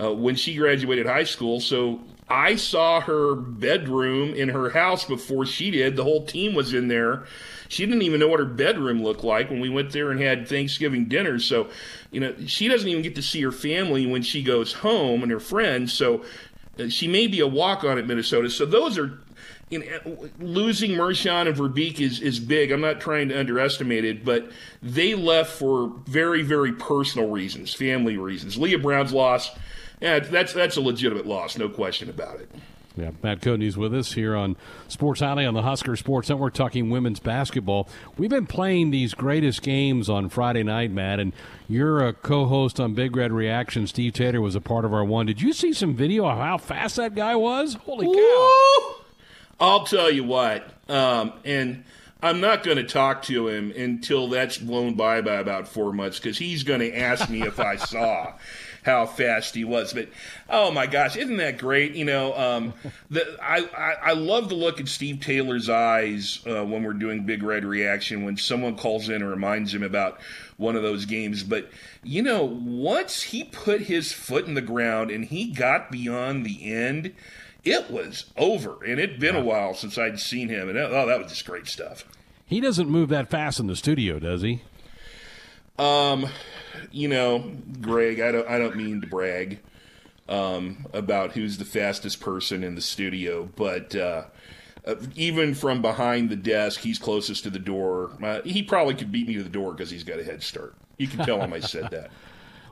[0.00, 1.60] uh, when she graduated high school.
[1.60, 5.94] So I saw her bedroom in her house before she did.
[5.94, 7.24] The whole team was in there.
[7.68, 10.48] She didn't even know what her bedroom looked like when we went there and had
[10.48, 11.38] Thanksgiving dinner.
[11.38, 11.68] So,
[12.10, 15.30] you know, she doesn't even get to see her family when she goes home and
[15.30, 15.92] her friends.
[15.92, 16.24] So,
[16.78, 18.50] uh, she may be a walk on at Minnesota.
[18.50, 19.18] So, those are
[19.70, 22.70] you know, losing Mershon and Verbeek is, is big.
[22.70, 24.50] I'm not trying to underestimate it, but
[24.82, 28.56] they left for very, very personal reasons, family reasons.
[28.56, 29.50] Leigha Brown's loss
[30.00, 32.50] yeah, that's that's a legitimate loss, no question about it.
[32.96, 34.56] Yeah, Matt Coatney's with us here on
[34.88, 37.88] Sports Alley on the Husker Sports Network talking women's basketball.
[38.16, 41.34] We've been playing these greatest games on Friday night, Matt, and
[41.68, 43.86] you're a co-host on Big Red Reaction.
[43.86, 45.26] Steve Taylor was a part of our one.
[45.26, 47.74] Did you see some video of how fast that guy was?
[47.74, 48.94] Holy cow!
[49.60, 51.84] I'll tell you what, um, and
[52.22, 56.18] I'm not going to talk to him until that's blown by by about four months
[56.18, 58.32] because he's going to ask me if I saw
[58.86, 59.92] how fast he was.
[59.92, 60.08] But
[60.48, 61.94] oh my gosh, isn't that great?
[61.94, 62.72] You know, um,
[63.10, 67.26] the, I, I, I love the look in Steve Taylor's eyes uh, when we're doing
[67.26, 70.18] Big Red Reaction when someone calls in and reminds him about
[70.56, 71.42] one of those games.
[71.42, 71.68] But
[72.02, 76.72] you know, once he put his foot in the ground and he got beyond the
[76.72, 77.12] end.
[77.64, 81.18] It was over, and it'd been a while since I'd seen him, and oh, that
[81.18, 82.04] was just great stuff.
[82.46, 84.62] He doesn't move that fast in the studio, does he?
[85.78, 86.28] Um,
[86.90, 89.60] you know, Greg, I don't I don't mean to brag
[90.28, 94.24] um, about who's the fastest person in the studio, but uh,
[94.86, 98.12] uh, even from behind the desk, he's closest to the door.
[98.22, 100.74] Uh, he probably could beat me to the door because he's got a head start.
[100.96, 102.10] You can tell him I said that.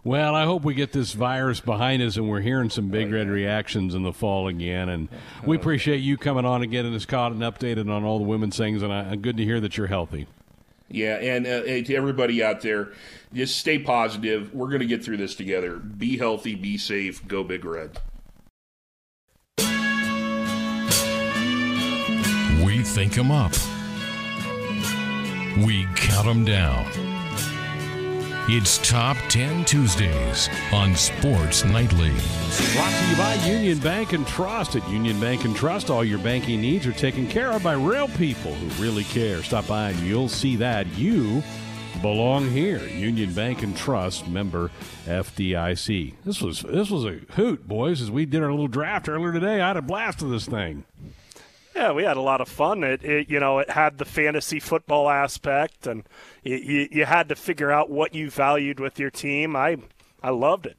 [0.07, 3.27] Well, I hope we get this virus behind us and we're hearing some big red
[3.27, 4.91] reactions in the fall again.
[4.91, 5.09] And
[5.47, 8.55] we appreciate you coming on and getting us caught and updated on all the women's
[8.55, 8.83] things.
[8.83, 10.27] And I, good to hear that you're healthy.
[10.89, 12.93] Yeah, and uh, to everybody out there,
[13.33, 14.55] just stay positive.
[14.55, 15.77] We're going to get through this together.
[15.77, 17.99] Be healthy, be safe, go Big Red.
[22.65, 23.53] We think them up,
[25.65, 27.14] we count them down.
[28.47, 32.11] It's Top 10 Tuesdays on Sports Nightly.
[32.75, 34.77] Brought to you by Union Bank and Trust.
[34.77, 38.07] At Union Bank and Trust, all your banking needs are taken care of by real
[38.07, 39.43] people who really care.
[39.43, 41.43] Stop by and you'll see that you
[42.03, 42.87] belong here.
[42.87, 44.71] Union Bank and Trust, member
[45.07, 46.13] FDIC.
[46.23, 48.03] This was this was a hoot, boys.
[48.03, 50.85] As we did our little draft earlier today, I had a blast of this thing.
[51.75, 52.85] Yeah, we had a lot of fun.
[52.85, 56.05] It, it you know, it had the fantasy football aspect, and
[56.43, 59.57] you, you had to figure out what you valued with your team.
[59.57, 59.79] I,
[60.23, 60.77] I loved it.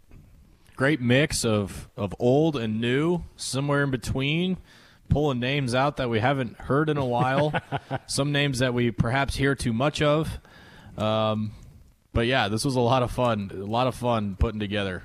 [0.76, 4.58] Great mix of of old and new, somewhere in between.
[5.08, 7.54] Pulling names out that we haven't heard in a while,
[8.08, 10.40] some names that we perhaps hear too much of.
[10.98, 11.52] Um,
[12.12, 13.52] but yeah, this was a lot of fun.
[13.54, 15.04] A lot of fun putting together.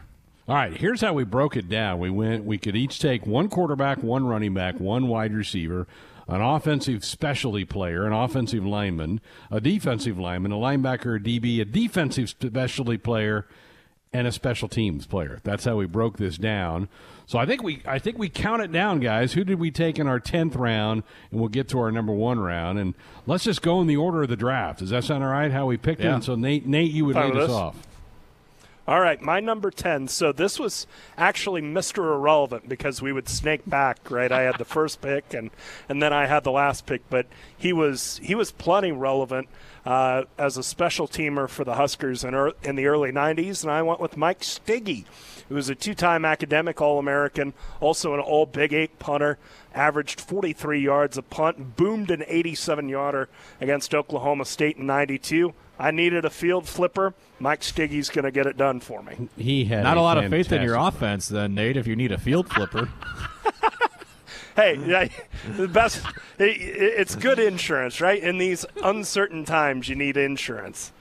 [0.50, 2.00] All right, here's how we broke it down.
[2.00, 5.86] We went we could each take one quarterback, one running back, one wide receiver,
[6.26, 11.64] an offensive specialty player, an offensive lineman, a defensive lineman, a linebacker, a DB, a
[11.64, 13.46] defensive specialty player,
[14.12, 15.38] and a special teams player.
[15.44, 16.88] That's how we broke this down.
[17.26, 19.34] So I think we I think we count it down, guys.
[19.34, 21.04] Who did we take in our tenth round?
[21.30, 22.76] And we'll get to our number one round.
[22.76, 24.80] And let's just go in the order of the draft.
[24.80, 25.52] Does that sound all right?
[25.52, 26.16] How we picked yeah.
[26.16, 26.24] it?
[26.24, 27.76] so Nate, Nate, you would Fine lead us off.
[28.90, 30.08] All right, my number 10.
[30.08, 32.12] So this was actually Mr.
[32.12, 34.32] Irrelevant because we would snake back, right?
[34.32, 35.52] I had the first pick and
[35.88, 37.26] and then I had the last pick, but
[37.56, 39.48] he was he was plenty relevant
[39.86, 43.70] uh, as a special teamer for the Huskers in, er, in the early 90s, and
[43.70, 45.04] I went with Mike Stigge,
[45.48, 49.38] who was a two-time academic All-American, also an All Big Eight punter,
[49.72, 53.28] averaged 43 yards a punt, boomed an 87-yarder
[53.60, 55.54] against Oklahoma State in 92.
[55.80, 57.14] I needed a field flipper.
[57.38, 59.30] Mike Stigge's going to get it done for me.
[59.38, 61.78] He had not a, a lot of faith in your offense, then Nate.
[61.78, 62.90] If you need a field flipper.
[64.56, 65.10] hey,
[65.56, 66.02] the best.
[66.38, 68.22] It's good insurance, right?
[68.22, 70.92] In these uncertain times, you need insurance.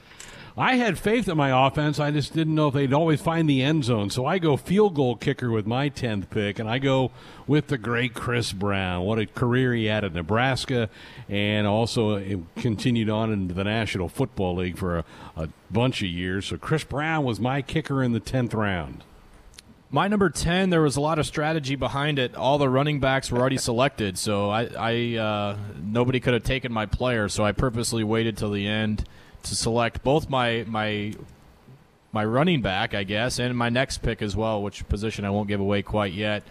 [0.60, 1.98] I had faith in my offense.
[1.98, 4.10] I just didn't know if they'd always find the end zone.
[4.10, 7.12] So I go field goal kicker with my 10th pick, and I go
[7.46, 9.06] with the great Kris Brown.
[9.06, 10.90] What a career he had at Nebraska,
[11.30, 16.48] and also continued on into the National Football League for a, a bunch of years.
[16.48, 19.02] So Kris Brown was my kicker in the 10th round.
[19.90, 22.36] My number 10, there was a lot of strategy behind it.
[22.36, 26.70] All the running backs were already selected, so I, I uh, nobody could have taken
[26.70, 29.06] my player, so I purposely waited till the end
[29.44, 31.14] to select both my my
[32.12, 35.48] my running back, I guess, and my next pick as well, which position I won't
[35.48, 36.42] give away quite yet.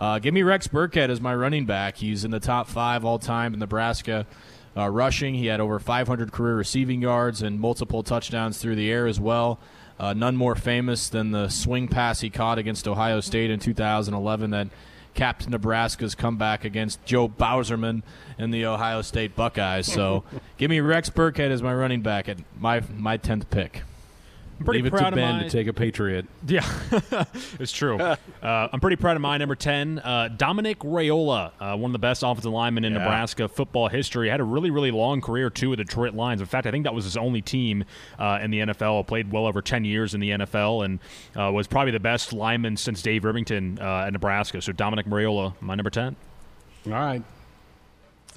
[0.00, 1.96] Uh, give me Rex Burkhead as my running back.
[1.96, 4.26] He's in the top five all time in Nebraska
[4.76, 5.34] uh, rushing.
[5.34, 9.58] He had over 500 career receiving yards and multiple touchdowns through the air as well.
[10.00, 14.50] Uh, none more famous than the swing pass he caught against Ohio State in 2011
[14.50, 14.68] that
[15.14, 18.02] capped Nebraska's comeback against Joe Bauserman
[18.38, 19.92] and the Ohio State Buckeyes.
[19.92, 20.24] So
[20.56, 23.82] give me Rex Burkhead as my running back at my my tenth pick.
[24.62, 25.42] I'm pretty Leave proud it to Ben my...
[25.42, 26.26] to take a Patriot.
[26.46, 26.68] Yeah,
[27.58, 27.98] it's true.
[27.98, 31.98] uh, I'm pretty proud of my number 10, uh, Dominic Raiola, uh, one of the
[31.98, 32.98] best offensive linemen in yeah.
[32.98, 34.28] Nebraska football history.
[34.28, 36.40] Had a really, really long career, too, with the Detroit Lions.
[36.40, 37.84] In fact, I think that was his only team
[38.18, 39.06] uh, in the NFL.
[39.06, 41.00] Played well over 10 years in the NFL and
[41.36, 44.60] uh, was probably the best lineman since Dave Rimington uh, at Nebraska.
[44.60, 46.14] So Dominic Raiola, my number 10.
[46.86, 47.22] All right.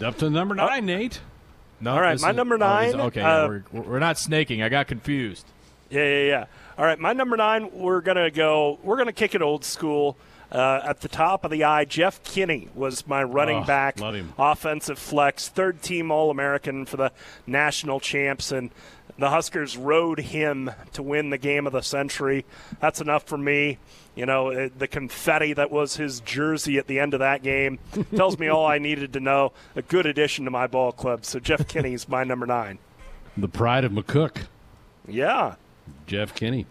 [0.02, 1.20] Up to number nine, Nate.
[1.82, 2.96] No, All right, my is, number nine.
[2.96, 4.62] Oh, okay, we're, we're not snaking.
[4.62, 5.46] I got confused.
[5.90, 6.46] Yeah, yeah, yeah.
[6.78, 7.70] All right, my number nine.
[7.72, 8.80] We're gonna go.
[8.84, 10.18] We're gonna kick it old school.
[10.52, 14.00] Uh, at the top of the eye, Jeff Kinney was my running oh, back,
[14.38, 17.12] offensive flex, third team All American for the
[17.48, 18.70] national champs, and
[19.18, 22.46] the Huskers rode him to win the game of the century.
[22.80, 23.80] That's enough for me.
[24.16, 27.80] You know, the confetti that was his jersey at the end of that game
[28.16, 29.52] tells me all I needed to know.
[29.76, 31.26] A good addition to my ball club.
[31.26, 32.80] So Jeff Kinney's my number nine.
[33.36, 34.48] The pride of McCook.
[35.08, 35.56] Yeah.
[36.08, 36.66] Jeff Kinney.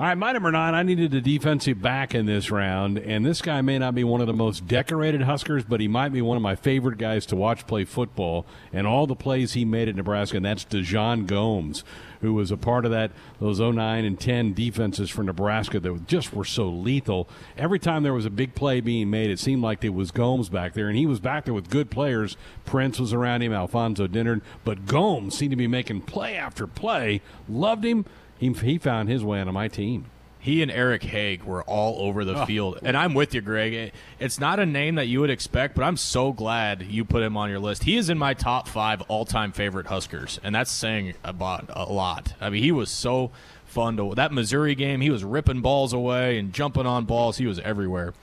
[0.00, 3.42] All right, my number nine, I needed a defensive back in this round, and this
[3.42, 6.36] guy may not be one of the most decorated Huskers, but he might be one
[6.36, 9.96] of my favorite guys to watch play football, and all the plays he made at
[9.96, 11.82] Nebraska, and that's DeJon Gomes,
[12.20, 16.32] who was a part of that those 09 and 10 defenses for Nebraska that just
[16.32, 17.28] were so lethal.
[17.56, 20.48] Every time there was a big play being made, it seemed like it was Gomes
[20.48, 22.36] back there, and he was back there with good players.
[22.64, 27.20] Prince was around him, Alfonso Dennard, but Gomes seemed to be making play after play.
[27.48, 28.04] Loved him
[28.38, 30.06] he, he found his way onto my team.
[30.40, 32.46] He and Eric Hagg were all over the oh.
[32.46, 32.78] field.
[32.82, 33.92] And I'm with you, Greg.
[34.20, 37.36] It's not a name that you would expect, but I'm so glad you put him
[37.36, 37.82] on your list.
[37.82, 41.92] He is in my top five all time favorite Huskers, and that's saying about a
[41.92, 42.34] lot.
[42.40, 43.32] I mean, he was so
[43.64, 45.00] fun to that Missouri game.
[45.00, 47.38] He was ripping balls away and jumping on balls.
[47.38, 48.14] He was everywhere.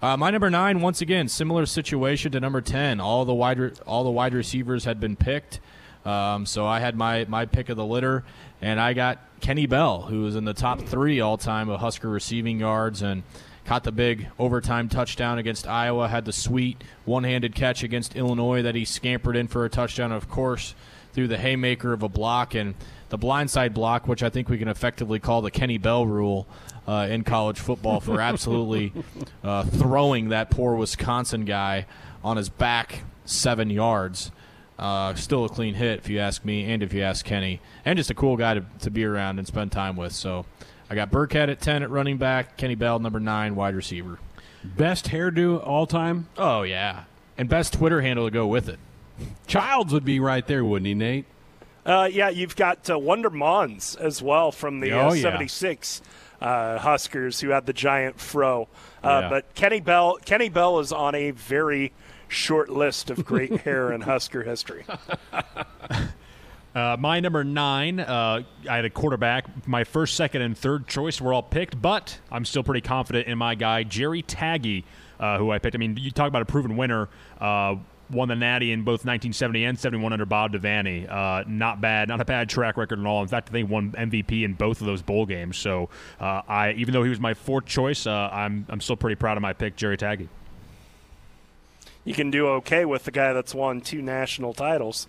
[0.00, 3.00] Uh, my number nine, once again, similar situation to number ten.
[3.00, 5.60] All the wide re- all the wide receivers had been picked,
[6.08, 8.24] um, so I had my my pick of the litter,
[8.62, 12.08] and I got Kenny Bell, who was in the top three all time of Husker
[12.08, 13.22] receiving yards and
[13.66, 18.62] caught the big overtime touchdown against Iowa, had the sweet one handed catch against Illinois
[18.62, 20.74] that he scampered in for a touchdown, of course,
[21.12, 22.74] through the haymaker of a block and
[23.10, 26.46] the blindside block, which I think we can effectively call the Kenny Bell rule
[26.86, 28.94] uh, in college football for absolutely
[29.44, 31.84] uh, throwing that poor Wisconsin guy
[32.24, 34.32] on his back seven yards.
[34.78, 37.96] Uh, still a clean hit, if you ask me, and if you ask Kenny, and
[37.96, 40.12] just a cool guy to, to be around and spend time with.
[40.12, 40.46] So
[40.88, 44.20] I got Burkhead at 10 at running back, Kenny Bell, number 9, wide receiver.
[44.62, 46.28] Best hairdo all time?
[46.36, 47.04] Oh, yeah.
[47.36, 48.78] And best Twitter handle to go with it.
[49.46, 51.24] Childs would be right there, wouldn't he, Nate?
[51.84, 56.02] Uh, yeah, you've got uh, Wonder Monds as well from the oh, uh, 76
[56.40, 58.68] uh, Huskers who had the giant fro.
[59.02, 59.28] Uh, yeah.
[59.28, 61.92] But Kenny Bell, Kenny Bell is on a very
[62.28, 64.84] short list of great hair in Husker history.
[66.74, 69.66] Uh, my number nine, uh, I had a quarterback.
[69.66, 73.36] My first, second, and third choice were all picked, but I'm still pretty confident in
[73.36, 74.84] my guy, Jerry Tagge,
[75.18, 75.74] uh, who I picked.
[75.74, 77.08] I mean, you talk about a proven winner.
[77.40, 77.76] Uh,
[78.10, 81.10] won the Natty in both 1970 and 71 under Bob Devaney.
[81.10, 83.22] Uh, not bad, not a bad track record at all.
[83.22, 85.56] In fact, I think won MVP in both of those bowl games.
[85.56, 85.88] So,
[86.20, 89.42] uh, I even though he was my fourth choice, I'm I'm still pretty proud of
[89.42, 90.28] my pick, Jerry Tagge
[92.08, 95.06] you can do okay with the guy that's won two national titles.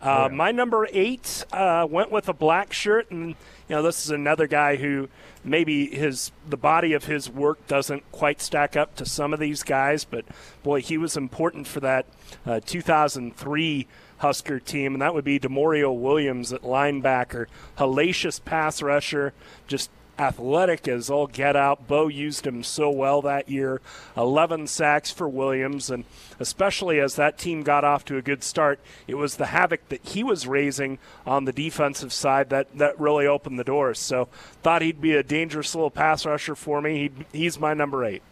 [0.00, 4.10] Uh, My number eight uh, went with a black shirt, and you know this is
[4.12, 5.08] another guy who
[5.42, 9.64] maybe his the body of his work doesn't quite stack up to some of these
[9.64, 10.24] guys, but
[10.62, 12.06] boy, he was important for that
[12.44, 13.88] uh, 2003
[14.18, 17.46] Husker team, and that would be Demorrio Williams at linebacker,
[17.78, 19.32] hellacious pass rusher,
[19.66, 21.86] just athletic as all get out.
[21.86, 23.80] Bo used him so well that year.
[24.16, 26.04] 11 sacks for Williams, and
[26.40, 30.04] especially as that team got off to a good start, it was the havoc that
[30.04, 33.98] he was raising on the defensive side that, that really opened the doors.
[33.98, 34.28] So
[34.62, 37.10] thought he'd be a dangerous little pass rusher for me.
[37.32, 38.22] He, he's my number eight.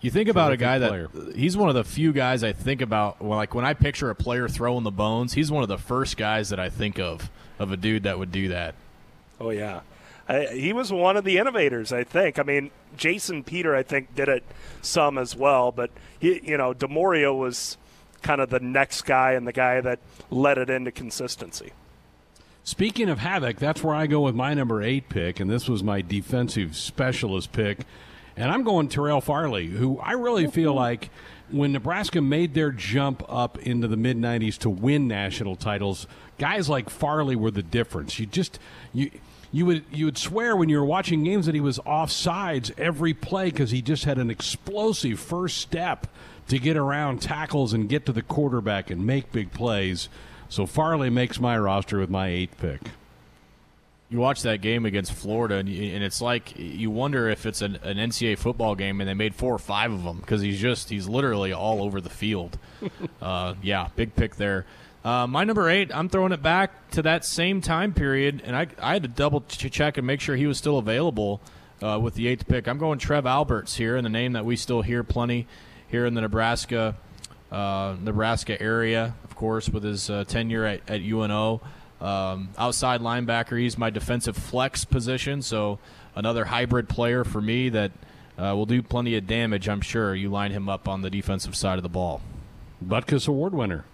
[0.00, 1.08] You think about a Terrific guy player.
[1.12, 3.20] that he's one of the few guys I think about.
[3.20, 6.16] Well, like when I picture a player throwing the bones, he's one of the first
[6.16, 8.74] guys that I think of of a dude that would do that.
[9.38, 9.80] Oh yeah,
[10.30, 11.92] I, he was one of the innovators.
[11.92, 12.38] I think.
[12.38, 14.44] I mean, Jason Peter, I think, did it
[14.80, 15.72] some as well.
[15.72, 17.76] But he, you know, Demorrio was
[18.22, 19.98] kind of the next guy and the guy that
[20.30, 21.72] led it into consistency.
[22.62, 25.82] Speaking of havoc, that's where I go with my number eight pick, and this was
[25.82, 27.80] my defensive specialist pick.
[28.36, 31.10] And I'm going Terrell Farley, who I really feel like
[31.50, 36.06] when Nebraska made their jump up into the mid 90s to win national titles,
[36.38, 38.18] guys like Farley were the difference.
[38.18, 38.58] You just
[38.92, 39.10] you
[39.52, 42.70] you would you would swear when you were watching games that he was off sides
[42.78, 46.06] every play because he just had an explosive first step
[46.48, 50.08] to get around tackles and get to the quarterback and make big plays.
[50.48, 52.80] So Farley makes my roster with my eighth pick.
[54.08, 57.62] You watch that game against Florida, and, you, and it's like you wonder if it's
[57.62, 60.60] an, an NCAA football game, and they made four or five of them because he's
[60.60, 62.58] just he's literally all over the field.
[63.22, 64.66] uh, yeah, big pick there.
[65.04, 68.66] Uh, my number eight, I'm throwing it back to that same time period, and I,
[68.78, 71.40] I had to double ch- check and make sure he was still available
[71.82, 72.68] uh, with the eighth pick.
[72.68, 75.46] I'm going Trev Alberts here, and the name that we still hear plenty
[75.88, 76.96] here in the Nebraska
[77.50, 81.60] uh, Nebraska area, of course, with his uh, tenure at, at UNO.
[82.00, 85.78] Um, outside linebacker, he's my defensive flex position, so
[86.14, 87.92] another hybrid player for me that
[88.38, 90.14] uh, will do plenty of damage, I'm sure.
[90.14, 92.22] You line him up on the defensive side of the ball.
[92.84, 93.84] Butkus Award winner.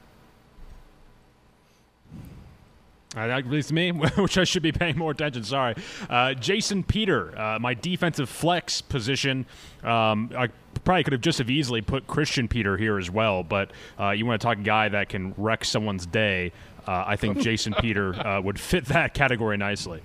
[3.16, 5.42] Uh, that leads to me, which I should be paying more attention.
[5.42, 5.74] Sorry,
[6.10, 9.46] uh, Jason Peter, uh, my defensive flex position.
[9.82, 10.48] Um, I
[10.84, 14.26] probably could have just as easily put Christian Peter here as well, but uh, you
[14.26, 16.52] want to talk a guy that can wreck someone's day.
[16.86, 20.02] Uh, I think Jason Peter uh, would fit that category nicely.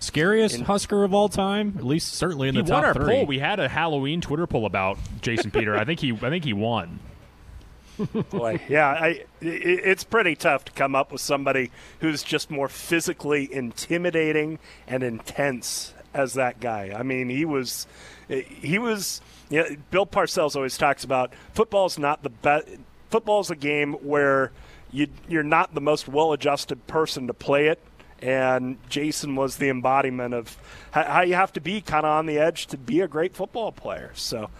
[0.00, 3.14] Scariest Husker of all time, at least certainly in He the won top our three.
[3.16, 3.26] poll.
[3.26, 5.76] We had a Halloween Twitter poll about Jason Peter.
[5.76, 6.98] I think he, I think he won.
[8.30, 11.70] Boy, yeah, I, it's pretty tough to come up with somebody
[12.00, 16.94] who's just more physically intimidating and intense as that guy.
[16.96, 17.86] I mean, he was,
[18.28, 19.20] he was.
[19.48, 22.68] You know, Bill Parcells always talks about football's not the best.
[23.10, 24.52] Football's a game where
[24.92, 27.80] you you're not the most well-adjusted person to play it.
[28.22, 30.56] And Jason was the embodiment of
[30.90, 33.72] how you have to be kind of on the edge to be a great football
[33.72, 34.12] player.
[34.14, 34.50] So,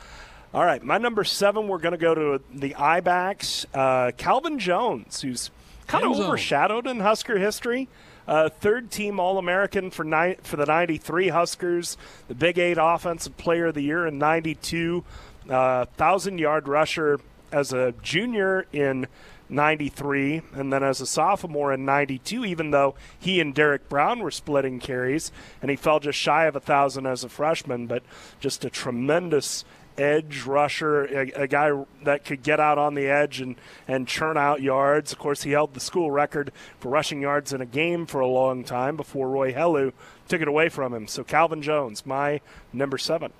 [0.52, 3.66] all right, my number seven, we're going to go to the I backs.
[3.72, 5.50] Uh, Calvin Jones, who's
[5.86, 7.88] kind of overshadowed in Husker history.
[8.26, 11.96] Uh, third team All American for ni- for the 93 Huskers,
[12.28, 15.04] the Big Eight Offensive Player of the Year in 92,
[15.48, 17.20] uh, 1,000 yard rusher
[17.52, 19.06] as a junior in
[19.48, 24.30] 93, and then as a sophomore in 92, even though he and Derek Brown were
[24.30, 28.02] splitting carries, and he fell just shy of a 1,000 as a freshman, but
[28.38, 29.64] just a tremendous
[29.98, 34.36] edge rusher, a, a guy that could get out on the edge and, and churn
[34.36, 35.12] out yards.
[35.12, 38.26] Of course, he held the school record for rushing yards in a game for a
[38.26, 39.92] long time before Roy Helu
[40.28, 41.06] took it away from him.
[41.06, 42.40] So Calvin Jones, my
[42.72, 43.32] number seven.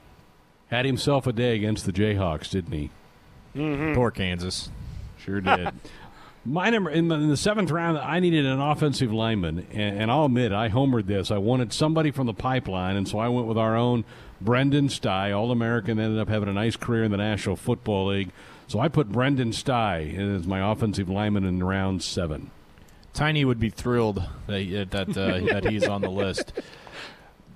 [0.68, 2.90] Had himself a day against the Jayhawks, didn't he?
[3.54, 3.94] Mm-hmm.
[3.94, 4.70] Poor Kansas.
[5.18, 5.72] Sure did.
[6.44, 10.10] My number in the, in the seventh round, I needed an offensive lineman, and, and
[10.10, 11.30] I'll admit I homered this.
[11.30, 14.04] I wanted somebody from the pipeline, and so I went with our own
[14.40, 15.98] Brendan Stai, All American.
[15.98, 18.30] Ended up having a nice career in the National Football League,
[18.66, 22.50] so I put Brendan Stai as my offensive lineman in round seven.
[23.12, 26.52] Tiny would be thrilled that that, uh, that he's on the list.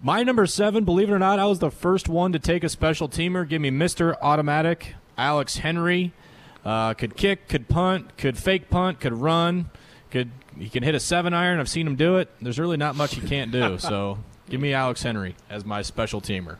[0.03, 2.68] My number seven, believe it or not, I was the first one to take a
[2.68, 3.49] special teamer.
[3.49, 6.12] Give me Mister Automatic, Alex Henry.
[6.64, 9.70] Uh, could kick, could punt, could fake punt, could run,
[10.11, 11.61] could he can hit a seven iron.
[11.61, 12.30] I've seen him do it.
[12.41, 13.78] There's really not much he can't do.
[13.85, 14.18] So
[14.49, 16.59] give me Alex Henry as my special teamer.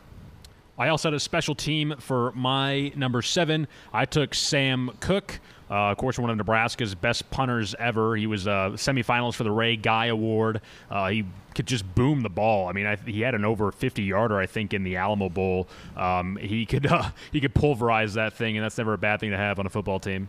[0.77, 3.67] I also had a special team for my number seven.
[3.93, 5.39] I took Sam Koch.
[5.69, 8.15] Uh, of course, one of Nebraska's best punters ever.
[8.15, 10.61] He was uh, semifinals for the Ray Guy Award.
[10.91, 12.67] Uh, he could just boom the ball.
[12.67, 15.67] I mean, I, he had an over 50 yarder, I think, in the Alamo Bowl.
[15.95, 19.31] Um, he could uh, he could pulverize that thing, and that's never a bad thing
[19.31, 20.27] to have on a football team.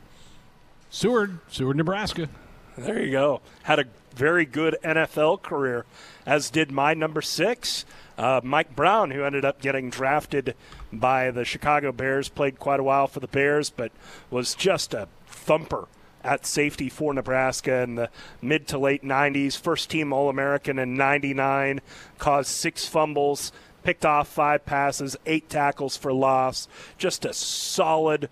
[0.88, 2.28] Seward, Seward, Nebraska.
[2.76, 3.40] There you go.
[3.62, 5.84] Had a very good NFL career,
[6.24, 7.84] as did my number six,
[8.18, 10.54] uh, Mike Brown, who ended up getting drafted
[10.92, 12.28] by the Chicago Bears.
[12.28, 13.92] Played quite a while for the Bears, but
[14.30, 15.88] was just a thumper
[16.24, 18.10] at safety for Nebraska in the
[18.42, 19.58] mid to late 90s.
[19.58, 21.80] First team All American in 99,
[22.18, 23.52] caused six fumbles.
[23.84, 26.68] picked off five passes, eight tackles for loss.
[26.98, 28.28] Just a solid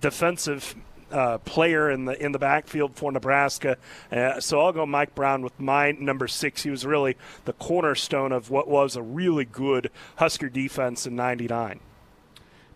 [0.00, 0.74] defensive
[1.14, 3.76] uh, player in the in the backfield for Nebraska.
[4.10, 6.64] Uh, so I'll go Mike Brown with my number six.
[6.64, 11.80] He was really the cornerstone of what was a really good Husker defense in '99.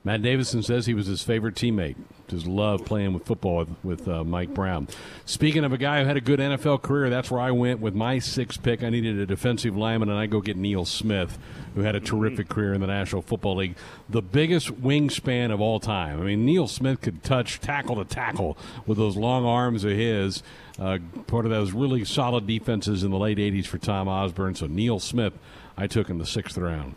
[0.04, 1.96] Matt Davison says he was his favorite teammate.
[2.28, 4.86] Just love playing with football with, with uh, Mike Brown.
[5.24, 7.94] Speaking of a guy who had a good NFL career, that's where I went with
[7.94, 8.82] my sixth pick.
[8.82, 11.38] I needed a defensive lineman, and I go get Neil Smith,
[11.74, 13.76] who had a terrific career in the National Football League.
[14.10, 16.20] The biggest wingspan of all time.
[16.20, 20.42] I mean, Neil Smith could touch tackle to tackle with those long arms of his.
[20.78, 24.54] Uh, part of those really solid defenses in the late 80s for Tom Osborne.
[24.54, 25.32] So Neil Smith,
[25.76, 26.94] I took in the sixth round.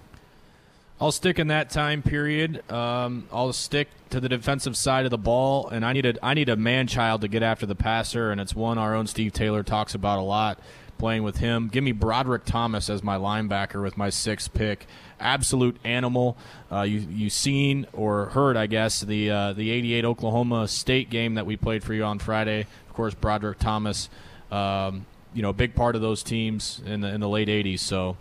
[1.02, 2.72] I'll stick in that time period.
[2.72, 6.36] Um, I'll stick to the defensive side of the ball, and I need a I
[6.36, 9.34] need a man child to get after the passer, and it's one our own Steve
[9.34, 10.60] Taylor talks about a lot.
[11.00, 14.86] Playing with him, give me Broderick Thomas as my linebacker with my sixth pick.
[15.20, 16.38] Absolute animal.
[16.72, 21.34] Uh, you you seen or heard, I guess, the uh, the '88 Oklahoma State game
[21.34, 22.68] that we played for you on Friday.
[22.88, 24.08] Of course, Broderick Thomas.
[24.52, 27.80] Um, you know, a big part of those teams in the in the late '80s.
[27.80, 28.18] So,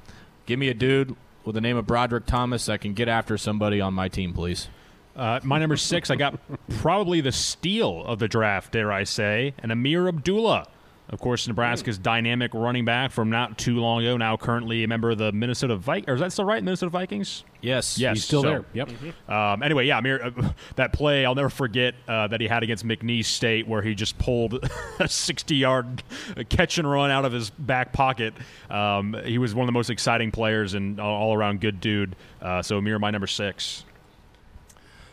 [0.47, 1.15] give me a dude
[1.45, 4.69] with the name of Broderick Thomas that can get after somebody on my team, please.
[5.17, 6.39] Uh, my number six, I got
[6.79, 10.69] probably the steal of the draft, dare I say, and Ameer Abdullah.
[11.11, 15.11] Of course, Nebraska's dynamic running back from not too long ago, now currently a member
[15.11, 16.09] of the Minnesota Vikings.
[16.09, 17.45] Or is that still right, Minnesota Vikings?
[17.61, 17.99] Yes.
[17.99, 18.17] Yes.
[18.17, 18.65] He's still so, there.
[18.75, 18.91] Yep.
[19.29, 22.87] Um, anyway, yeah, Ameer, uh, that play I'll never forget uh, that he had against
[22.87, 24.69] McNeese State, where he just pulled a
[25.05, 26.05] 60-yard
[26.49, 28.33] catch and run out of his back pocket.
[28.71, 32.15] Um, he was one of the most exciting players and all-around good dude.
[32.41, 33.85] Uh, so Ameer, my number six.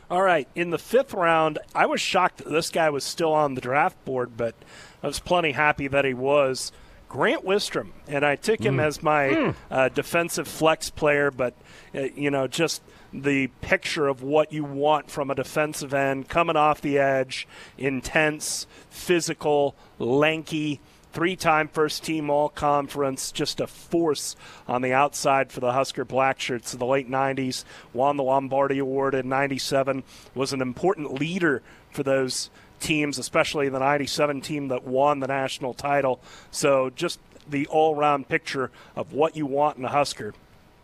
[0.10, 3.56] All right, in the fifth round, I was shocked that this guy was still on
[3.56, 4.56] the draft board, but
[5.04, 6.72] I was plenty happy that he was.
[7.10, 8.84] Grant Wistrom, and I took him mm.
[8.84, 9.56] as my mm.
[9.72, 11.54] uh, defensive flex player, but
[11.96, 12.82] uh, you know, just
[13.14, 17.48] the picture of what you want from a defensive end coming off the edge,
[17.78, 20.80] intense, physical, lanky,
[21.18, 24.36] three time first team all conference, just a force
[24.68, 27.64] on the outside for the Husker Blackshirts in the late 90s.
[27.92, 30.04] Won the Lombardi Award in 97,
[30.36, 35.74] was an important leader for those teams, especially the 97 team that won the national
[35.74, 36.20] title.
[36.52, 40.36] So just the all round picture of what you want in a Husker.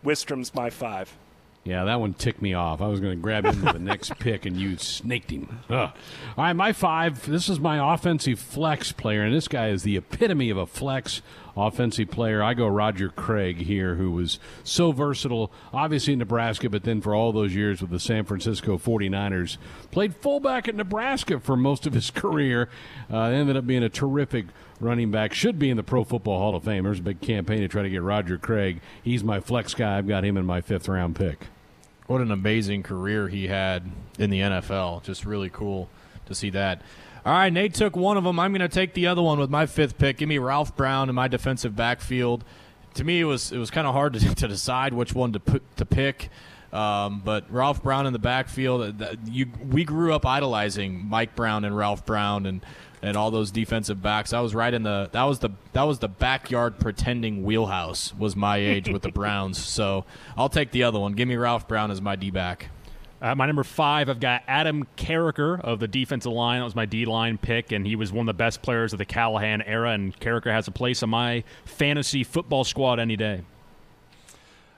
[0.04, 1.16] Wistrom's my five.
[1.66, 2.82] Yeah, that one ticked me off.
[2.82, 5.60] I was going to grab him with the next pick, and you snaked him.
[5.70, 5.92] Ugh.
[6.38, 7.26] All right, my five.
[7.26, 11.22] This is my offensive flex player, and this guy is the epitome of a flex
[11.56, 12.44] offensive player.
[12.44, 17.16] I go Roger Craig here, who was so versatile, obviously in Nebraska, but then for
[17.16, 19.58] all those years with the San Francisco 49ers.
[19.92, 22.68] Played fullback at Nebraska for most of his career.
[23.12, 24.48] Uh, ended up being a terrific
[24.84, 25.34] running back.
[25.34, 26.84] Should be in the Pro Football Hall of Fame.
[26.84, 28.82] There's a big campaign to try to get Roger Craig.
[29.04, 29.98] He's my flex guy.
[29.98, 31.48] I've got him in my fifth round pick.
[32.08, 35.04] What an amazing career he had in the NFL.
[35.04, 35.90] Just really cool
[36.26, 36.82] to see that.
[37.26, 38.38] All right, Nate took one of them.
[38.38, 40.18] I'm going to take the other one with my fifth pick.
[40.18, 42.44] Give me Ralph Brown in my defensive backfield.
[42.96, 45.40] To me, it was it was kind of hard to, to decide which one to
[45.40, 46.30] put, to pick.
[46.74, 51.66] Um, but Ralph Brown in the backfield, uh, you, we grew up idolizing Mike Brown
[51.66, 52.66] and Ralph Brown and,
[53.04, 54.34] and all those defensive backs.
[54.34, 58.36] I was right in the that was the that was the backyard pretending wheelhouse was
[58.36, 59.60] my age with the Browns.
[59.60, 60.06] So
[60.36, 61.14] I'll take the other one.
[61.14, 62.70] Give me Ralph Brown as my D back.
[63.22, 66.60] Uh, my number five, I've got Adam Carriker of the defensive line.
[66.60, 69.00] That was my D line pick, and he was one of the best players of
[69.00, 69.92] the Callahan era.
[69.92, 73.44] And Carriker has a place on my fantasy football squad any day.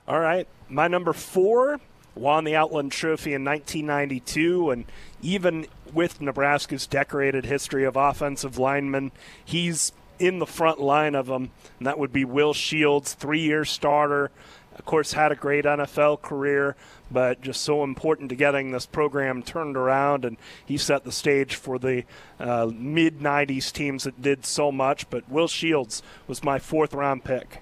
[0.07, 1.79] All right, my number four
[2.13, 4.85] won the Outland Trophy in 1992, and
[5.21, 9.11] even with Nebraska's decorated history of offensive linemen,
[9.43, 14.31] he's in the front line of them, and that would be Will Shields, three-year starter.
[14.77, 16.75] Of course, had a great NFL career
[17.11, 20.25] but just so important to getting this program turned around.
[20.25, 22.03] And he set the stage for the
[22.39, 25.09] uh, mid 90s teams that did so much.
[25.09, 27.61] But Will Shields was my fourth round pick.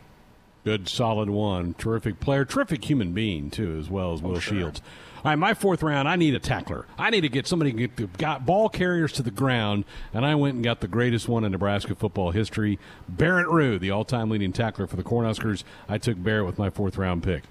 [0.64, 1.74] Good, solid one.
[1.76, 4.60] Terrific player, terrific human being, too, as well as oh, Will oh, sure.
[4.60, 4.82] Shields.
[5.18, 6.86] All right, my fourth round, I need a tackler.
[6.98, 10.26] I need to get somebody to get the, got ball carriers to the ground, and
[10.26, 14.30] I went and got the greatest one in Nebraska football history, Barrett Ruud, the all-time
[14.30, 15.64] leading tackler for the Cornhuskers.
[15.88, 17.44] I took Barrett with my fourth round pick.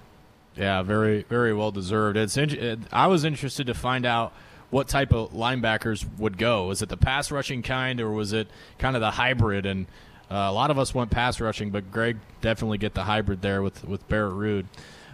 [0.55, 2.15] Yeah, very very well deserved.
[2.15, 4.33] It's it, I was interested to find out
[4.69, 6.67] what type of linebackers would go.
[6.67, 8.47] Was it the pass rushing kind, or was it
[8.77, 9.65] kind of the hybrid?
[9.65, 9.87] And
[10.31, 13.61] uh, a lot of us went pass rushing, but Greg definitely get the hybrid there
[13.61, 14.65] with with Barrett Ruud.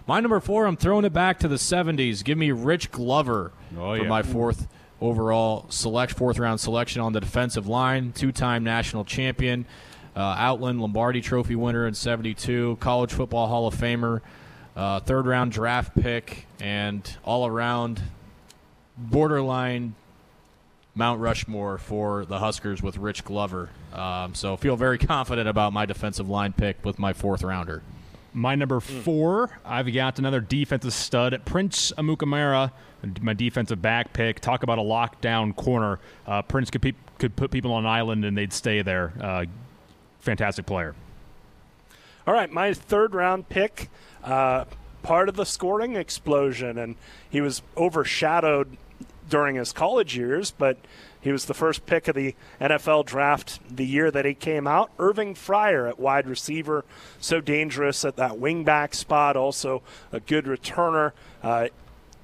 [0.07, 2.23] My number four, I'm throwing it back to the 70s.
[2.23, 4.07] Give me Rich Glover oh, for yeah.
[4.07, 4.67] my fourth
[5.01, 8.11] overall select fourth round selection on the defensive line.
[8.11, 9.65] Two time national champion,
[10.15, 14.21] uh, Outland Lombardi Trophy winner in '72, College Football Hall of Famer.
[14.75, 18.01] uh, third round draft pick, and all around
[18.97, 19.95] borderline
[20.99, 23.69] Mount Rushmore for the Huskers with Rich Glover.
[23.93, 27.81] Um, so feel very confident about my defensive line pick with my fourth rounder.
[28.33, 32.73] My number four, I've got another defensive stud, Prince Amukamara,
[33.21, 34.41] my defensive back pick.
[34.41, 35.99] Talk about a lockdown corner.
[36.27, 39.13] Uh, Prince could, pe- could put people on an island and they'd stay there.
[39.21, 39.45] Uh,
[40.19, 40.95] fantastic player.
[42.27, 43.89] All right, my third round pick,
[44.23, 44.65] uh,
[45.01, 46.97] part of the scoring explosion, and
[47.29, 48.77] he was overshadowed
[49.29, 50.77] during his college years, but
[51.21, 54.91] he was the first pick of the NFL draft the year that he came out.
[54.99, 56.85] Irving Fryar at wide receiver,
[57.19, 61.11] so dangerous at that wingback spot, also a good returner.
[61.43, 61.67] Uh,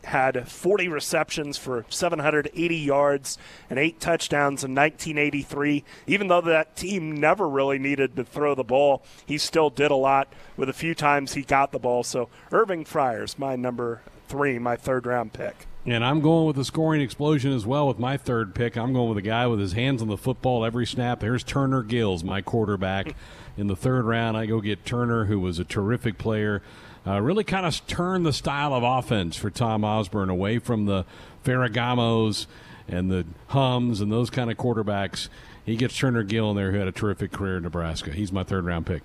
[0.06, 3.38] had 40 receptions for 780 yards
[3.70, 5.84] and eight touchdowns in 1983.
[6.08, 9.96] Even though that team never really needed to throw the ball, he still did a
[9.96, 12.04] lot with a few times he got the ball.
[12.04, 15.66] So Irving Fryar's my number three, my third round pick.
[15.88, 18.76] And I'm going with the scoring explosion as well with my third pick.
[18.76, 21.20] I'm going with a guy with his hands on the football every snap.
[21.20, 23.16] There's Turner Gills, my quarterback.
[23.56, 26.64] In the third round, I go get Turner, who was a terrific player.
[27.06, 31.06] Uh, really kind of turned the style of offense for Tom Osborne away from the
[31.44, 32.48] Ferragamos
[32.88, 35.30] and the Humms and those kind of quarterbacks.
[35.66, 38.12] He gets Turner Gill in there, who had a terrific career in Nebraska.
[38.12, 39.04] He's my third round pick.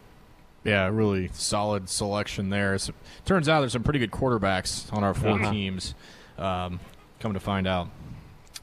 [0.64, 2.76] Yeah, really solid selection there.
[2.78, 2.93] So,
[3.24, 5.53] turns out there's some pretty good quarterbacks on our 4 uh-huh.
[5.53, 5.95] teams.
[6.41, 6.80] Um,
[7.20, 7.88] come to find out.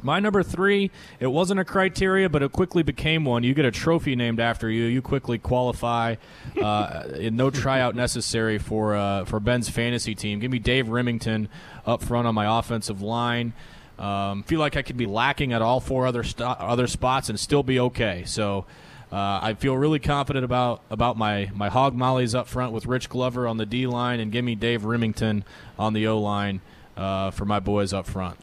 [0.01, 3.43] My number three, it wasn't a criteria, but it quickly became one.
[3.43, 4.83] You get a trophy named after you.
[4.83, 6.15] You quickly qualify.
[6.61, 10.39] Uh, no tryout necessary for uh, for Ben's fantasy team.
[10.39, 11.47] Give me Dave Rimington
[11.85, 13.53] up front on my offensive line.
[13.97, 17.39] Um, feel like I could be lacking at all four other st- other spots and
[17.39, 18.23] still be okay.
[18.25, 18.65] So.
[19.09, 23.07] Uh, I feel really confident about about my my hog mollies up front with Rich
[23.07, 25.43] Glover on the D line and give me Dave Rimington
[25.79, 26.59] on the O line
[26.97, 28.37] uh, for my boys up front.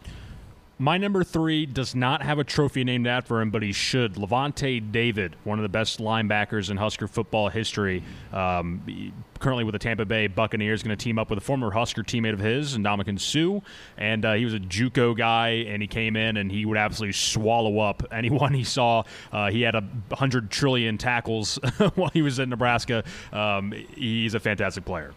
[0.79, 4.15] My number three does not have a trophy named after him, but he should.
[4.15, 8.03] Lavonte David, one of the best linebackers in Husker football history,
[8.33, 12.03] um, currently with the Tampa Bay Buccaneers, going to team up with a former Husker
[12.03, 13.61] teammate of his, Ndamukong Suh.
[13.97, 17.13] And uh, he was a JUCO guy, and he came in and he would absolutely
[17.13, 19.05] swallow up anyone he saw.
[19.31, 21.55] Uh, he had a hundred trillion tackles
[21.95, 23.05] while he was in Nebraska.
[23.33, 25.15] Um, he's a fantastic player.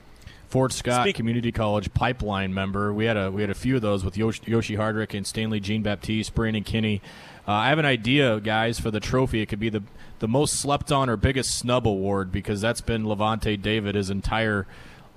[0.49, 2.93] Fort Scott Speak- Community College pipeline member.
[2.93, 5.59] We had a we had a few of those with Yoshi, Yoshi Hardrick and Stanley
[5.59, 7.01] Jean Baptiste, Brandon Kinney.
[7.47, 9.41] Uh, I have an idea, guys, for the trophy.
[9.41, 9.83] It could be the
[10.19, 14.65] the most slept on or biggest snub award because that's been Lavonte David his entire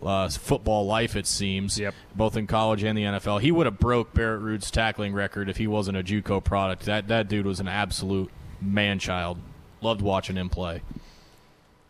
[0.02, 1.78] uh, football life, it seems.
[1.78, 1.94] Yep.
[2.14, 5.56] Both in college and the NFL, he would have broke Barrett Ruud's tackling record if
[5.58, 6.84] he wasn't a JUCO product.
[6.84, 9.38] That that dude was an absolute man child.
[9.80, 10.82] Loved watching him play.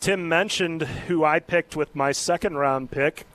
[0.00, 3.26] Tim mentioned who I picked with my second round pick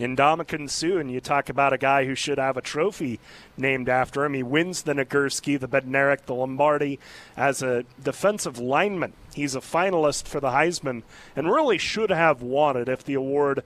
[0.00, 3.20] Ndamukong Suh, and you talk about a guy who should have a trophy
[3.58, 4.32] named after him.
[4.32, 6.98] He wins the Nagurski, the Bednarik, the Lombardi
[7.36, 9.12] as a defensive lineman.
[9.34, 11.02] He's a finalist for the Heisman
[11.36, 13.62] and really should have won it if the award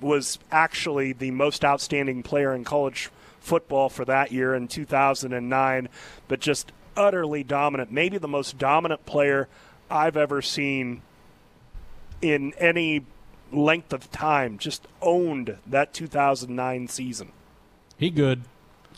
[0.00, 5.88] was actually the most outstanding player in college football for that year in 2009,
[6.28, 7.90] but just utterly dominant.
[7.90, 9.48] Maybe the most dominant player
[9.90, 11.02] I've ever seen
[12.20, 13.04] in any
[13.52, 17.32] length of time, just owned that 2009 season.
[17.96, 18.42] He good.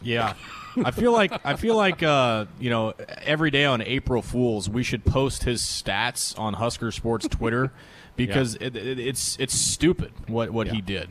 [0.03, 0.35] Yeah.
[0.85, 4.83] I feel like I feel like uh, you know every day on April Fools we
[4.83, 7.73] should post his stats on Husker Sports Twitter
[8.17, 8.69] because yeah.
[8.69, 10.75] it, it, it's it's stupid what what yeah.
[10.75, 11.11] he did.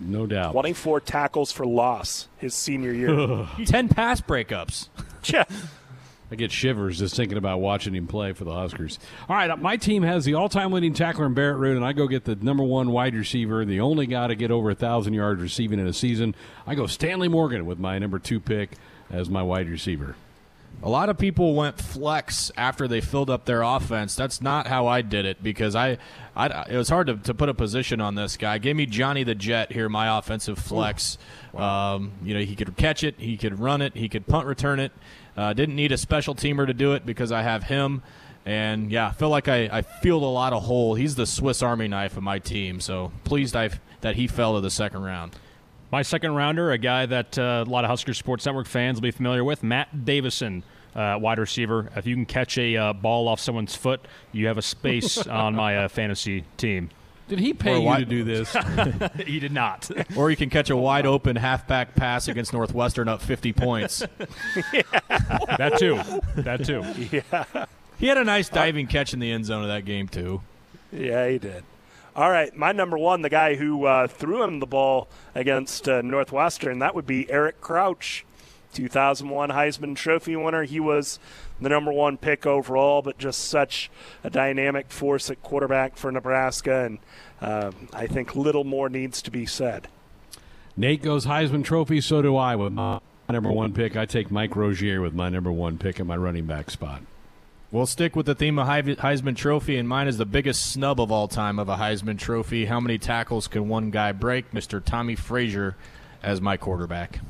[0.00, 0.52] No doubt.
[0.52, 3.46] 24 tackles for loss his senior year.
[3.64, 4.88] 10 pass breakups.
[5.26, 5.44] Yeah.
[6.32, 8.98] I get shivers just thinking about watching him play for the Huskers.
[9.28, 12.06] All right, my team has the all-time leading tackler in Barrett Ruud, and I go
[12.06, 15.42] get the number one wide receiver, the only guy to get over a thousand yards
[15.42, 16.34] receiving in a season.
[16.66, 18.70] I go Stanley Morgan with my number two pick
[19.10, 20.16] as my wide receiver.
[20.82, 24.16] A lot of people went flex after they filled up their offense.
[24.16, 25.98] That's not how I did it because I,
[26.34, 28.56] I it was hard to, to put a position on this guy.
[28.56, 31.18] Give me Johnny the Jet here, my offensive flex.
[31.52, 31.96] Wow.
[31.96, 34.80] Um, you know, he could catch it, he could run it, he could punt return
[34.80, 34.92] it.
[35.36, 38.02] Uh, didn't need a special teamer to do it because I have him.
[38.44, 40.94] And yeah, I feel like I, I feel a lot of hole.
[40.94, 42.80] He's the Swiss Army knife of my team.
[42.80, 43.70] So pleased i
[44.00, 45.36] that he fell to the second round.
[45.92, 49.02] My second rounder, a guy that uh, a lot of Husker Sports Network fans will
[49.02, 50.64] be familiar with, Matt Davison,
[50.96, 51.90] uh, wide receiver.
[51.94, 54.00] If you can catch a uh, ball off someone's foot,
[54.32, 56.90] you have a space on my uh, fantasy team.
[57.28, 58.54] Did he pay you to do this?
[59.26, 59.90] he did not.
[60.16, 64.02] or you can catch a wide open halfback pass against Northwestern up 50 points.
[64.72, 64.82] yeah.
[65.56, 66.00] That too.
[66.36, 66.84] That too.
[67.10, 67.66] Yeah.
[67.98, 70.42] He had a nice diving catch in the end zone of that game too.
[70.92, 71.64] Yeah, he did.
[72.14, 76.02] All right, my number one, the guy who uh, threw him the ball against uh,
[76.02, 78.26] Northwestern, that would be Eric Crouch,
[78.74, 80.64] 2001 Heisman Trophy winner.
[80.64, 81.18] He was
[81.62, 83.90] the number one pick overall, but just such
[84.24, 86.98] a dynamic force at quarterback for Nebraska, and
[87.40, 89.88] uh, I think little more needs to be said.
[90.76, 93.96] Nate goes Heisman Trophy, so do I with my number one pick.
[93.96, 97.02] I take Mike Rozier with my number one pick at my running back spot.
[97.70, 101.10] We'll stick with the theme of Heisman Trophy, and mine is the biggest snub of
[101.10, 102.66] all time of a Heisman Trophy.
[102.66, 104.50] How many tackles can one guy break?
[104.50, 104.84] Mr.
[104.84, 105.76] Tommie Frazier
[106.22, 107.20] as my quarterback.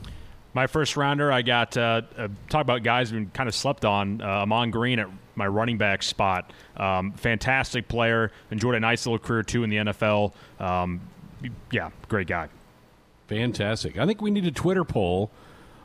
[0.55, 4.21] My first rounder, I got uh, uh, talk about guys who kind of slept on.
[4.21, 6.53] Uh, Ahman Green at my running back spot.
[6.77, 8.31] Um, fantastic player.
[8.51, 10.33] Enjoyed a nice little career too in the NFL.
[10.61, 11.01] Um,
[11.71, 12.49] yeah, great guy.
[13.29, 13.97] Fantastic.
[13.97, 15.31] I think we need a Twitter poll.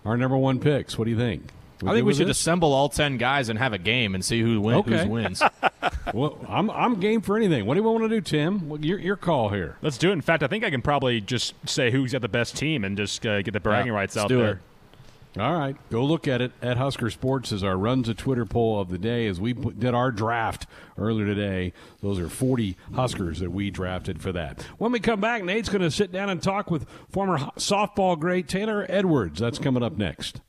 [0.04, 0.98] Our number one picks.
[0.98, 1.44] What do you think?
[1.82, 2.40] We I think we should this?
[2.40, 5.08] assemble all ten guys and have a game and see who win, okay.
[5.08, 5.44] wins.
[6.14, 7.66] well, I'm I'm game for anything.
[7.66, 8.68] What do you want to do, Tim?
[8.68, 9.78] Well, your your call here.
[9.82, 10.14] Let's do it.
[10.14, 12.98] In fact, I think I can probably just say who's got the best team and
[12.98, 14.52] just uh, get the bragging yeah, rights out there.
[14.54, 14.60] It.
[15.40, 18.80] All right, go look at it at Husker Sports as our runs a Twitter poll
[18.80, 20.66] of the day as we did our draft
[20.98, 21.74] earlier today.
[22.02, 24.64] Those are 40 Huskers that we drafted for that.
[24.80, 28.48] When we come back, Nate's going to sit down and talk with former softball great
[28.48, 29.40] Taylor Edwards.
[29.40, 30.42] That's coming up next.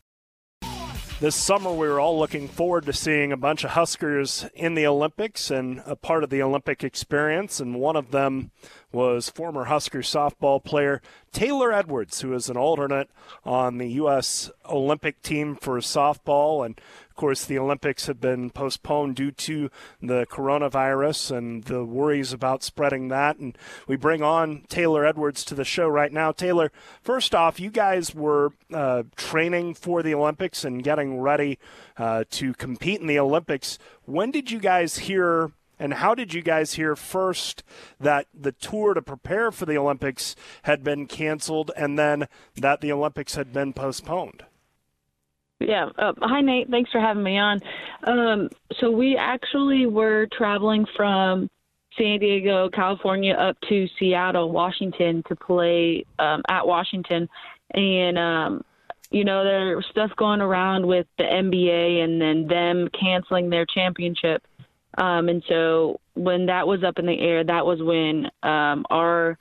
[1.21, 4.87] This summer, we were all looking forward to seeing a bunch of Huskers in the
[4.87, 7.59] Olympics and a part of the Olympic experience.
[7.59, 8.53] And one of them
[8.91, 13.11] was former Husker softball player Taylor Edwards, who is an alternate
[13.45, 14.51] on the U.S.
[14.69, 16.65] Olympic team for softball.
[16.65, 16.81] And
[17.11, 19.71] of course, the Olympics have been postponed due to
[20.01, 23.37] the coronavirus and the worries about spreading that.
[23.37, 26.33] And we bring on Taylor Edwards to the show right now.
[26.33, 26.73] Taylor,
[27.03, 31.59] first off, you guys were uh, training for the Olympics and getting ready
[31.99, 33.79] uh, to compete in the Olympics.
[34.05, 35.53] When did you guys hear?
[35.79, 37.63] And how did you guys hear first
[38.01, 42.93] that the tour to prepare for the Olympics had been canceled and then that the
[42.93, 44.45] Olympics had been postponed?
[45.61, 45.91] Yeah.
[45.99, 46.71] Uh, hi, Nate.
[46.71, 47.61] Thanks for having me on.
[48.05, 48.49] Um,
[48.79, 51.51] so we actually were traveling from
[51.99, 57.29] San Diego, California, up to Seattle, Washington, to play um, at Washington,
[57.73, 58.65] and um,
[59.11, 63.67] you know there was stuff going around with the NBA, and then them canceling their
[63.67, 64.47] championship.
[64.99, 69.39] Um, and so when that was up in the air, that was when um, our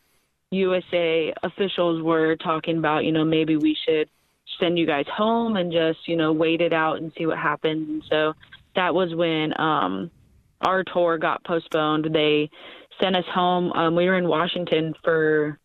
[0.51, 4.09] USA officials were talking about, you know, maybe we should
[4.59, 7.87] send you guys home and just you know wait it out and see what happens.
[7.89, 8.33] And so
[8.75, 10.11] that was when um
[10.61, 12.07] our tour got postponed.
[12.13, 12.49] They
[13.01, 13.71] sent us home.
[13.73, 15.59] Um we were in washington for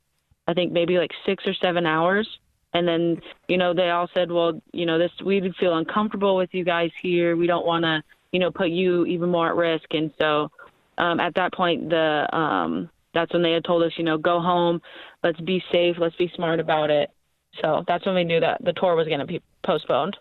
[0.47, 2.28] i think maybe like six or seven hours.
[2.74, 6.51] And then you know they all said well you know this we feel uncomfortable with
[6.53, 7.36] you guys here.
[7.36, 8.03] We don't want to
[8.33, 9.87] you know put you even more at risk.
[9.93, 10.51] And so
[10.99, 14.41] um at that point the um that's when they had told us you know go
[14.41, 14.80] home.
[15.22, 15.97] Let's be safe.
[15.99, 17.11] Let's be smart about it.
[17.61, 20.16] So that's when we knew that the tour was going to be postponed.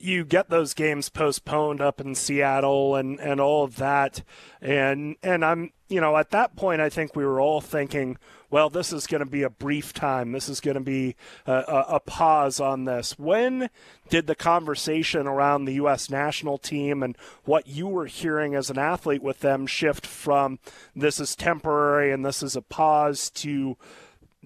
[0.00, 4.22] You get those games postponed up in Seattle and, and all of that.
[4.60, 8.18] And, and I'm, you know, at that point, I think we were all thinking,
[8.54, 10.30] well, this is going to be a brief time.
[10.30, 13.18] This is going to be a, a, a, pause on this.
[13.18, 13.68] When
[14.08, 16.08] did the conversation around the U.S.
[16.08, 20.60] national team and what you were hearing as an athlete with them shift from
[20.94, 23.76] this is temporary and this is a pause to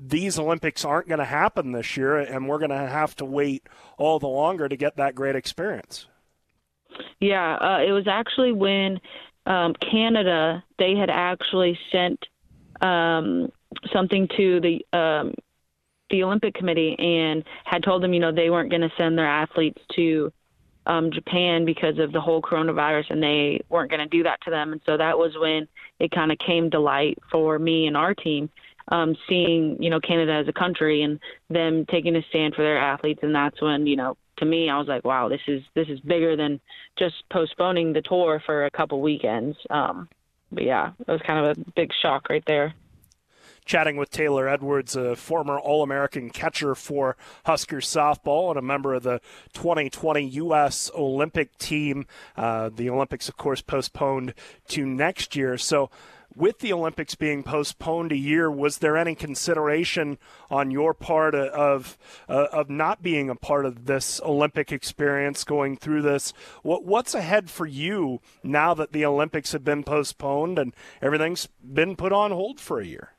[0.01, 3.63] these Olympics aren't going to happen this year, and we're going to have to wait
[3.97, 6.07] all the longer to get that great experience.
[7.21, 9.01] Yeah, uh, it was actually when
[9.47, 12.25] um, Canada they had actually sent
[12.81, 13.51] um,
[13.93, 15.35] something to the um,
[16.11, 19.29] the Olympic Committee and had told them, you know, they weren't going to send their
[19.29, 20.33] athletes to
[20.87, 24.51] um, Japan because of the whole coronavirus, and they weren't going to do that to
[24.51, 24.73] them.
[24.73, 25.69] And so that was when
[25.99, 28.49] it kind of came to light for me and our team
[28.89, 31.21] um, seeing you know Canada as a country and
[31.51, 34.79] them taking a stand for their athletes, and that's when you know to me I
[34.79, 36.61] was like, wow, this is this is bigger than
[36.99, 39.57] just postponing the tour for a couple weekends.
[39.71, 40.09] Um,
[40.51, 42.75] but yeah, it was kind of a big shock right there
[43.69, 48.95] chatting with Taylor Edwards, a former All American catcher for Huskers softball and a member
[48.95, 49.21] of the
[49.53, 50.91] 2020 U.S.
[50.97, 52.07] Olympic team.
[52.35, 54.33] Uh, the Olympics, of course, postponed
[54.69, 55.59] to next year.
[55.59, 55.91] So,
[56.35, 60.19] with the Olympics being postponed a year, was there any consideration
[60.51, 61.99] on your part of
[62.29, 66.33] uh, of not being a part of this Olympic experience, going through this?
[66.63, 71.97] What, what's ahead for you now that the Olympics have been postponed and everything's been
[71.97, 73.13] put on hold for a year?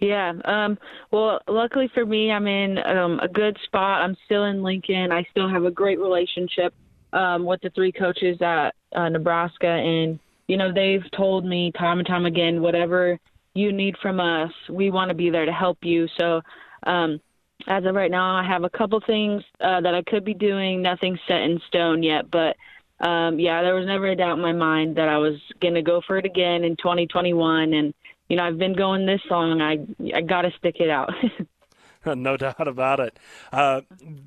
[0.00, 0.32] Yeah.
[0.44, 0.78] Um,
[1.10, 4.02] well, luckily for me, I'm in um, a good spot.
[4.02, 5.10] I'm still in Lincoln.
[5.10, 6.72] I still have a great relationship
[7.12, 11.98] um, with the three coaches at uh, Nebraska, and you know, they've told me time
[11.98, 13.18] and time again, whatever
[13.54, 16.08] you need from us, we want to be there to help you.
[16.18, 16.40] So,
[16.84, 17.20] um,
[17.66, 20.80] as of right now, I have a couple things uh, that I could be doing.
[20.80, 22.56] Nothing set in stone yet, but
[23.00, 26.00] um, yeah, there was never a doubt in my mind that I was to go
[26.06, 27.74] for it again in 2021.
[27.74, 27.94] And
[28.28, 29.60] you know, I've been going this long.
[29.60, 29.78] I
[30.16, 31.10] I got to stick it out.
[32.06, 33.18] no doubt about it.
[33.52, 33.82] Uh,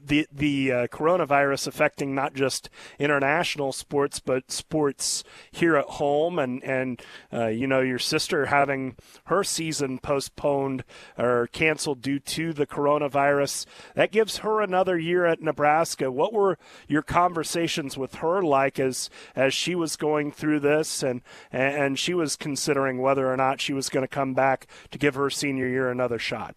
[0.05, 2.69] the the uh, coronavirus affecting not just
[2.99, 7.01] international sports, but sports here at home, and and
[7.31, 8.95] uh, you know your sister having
[9.25, 10.83] her season postponed
[11.17, 13.65] or canceled due to the coronavirus.
[13.95, 16.11] That gives her another year at Nebraska.
[16.11, 16.57] What were
[16.87, 22.13] your conversations with her like as as she was going through this, and and she
[22.13, 25.67] was considering whether or not she was going to come back to give her senior
[25.67, 26.55] year another shot?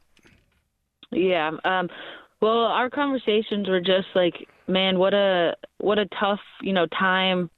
[1.15, 1.51] Yeah.
[1.65, 1.89] Um,
[2.41, 7.51] well, our conversations were just like, man, what a what a tough you know time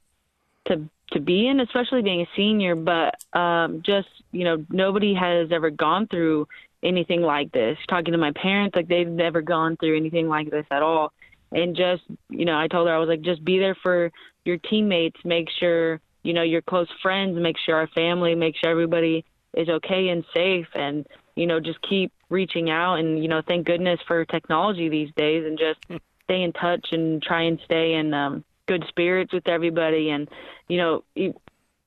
[0.65, 2.75] to to be in, especially being a senior.
[2.75, 6.47] But um, just you know, nobody has ever gone through
[6.83, 7.77] anything like this.
[7.89, 11.11] Talking to my parents, like they've never gone through anything like this at all.
[11.51, 14.11] And just you know, I told her I was like, just be there for
[14.45, 15.19] your teammates.
[15.25, 17.37] Make sure you know your close friends.
[17.39, 18.35] Make sure our family.
[18.35, 20.67] Make sure everybody is okay and safe.
[20.75, 21.07] And
[21.37, 25.45] you know, just keep reaching out and, you know, thank goodness for technology these days
[25.45, 25.97] and just hmm.
[26.23, 30.09] stay in touch and try and stay in um, good spirits with everybody.
[30.09, 30.27] And,
[30.67, 31.03] you know,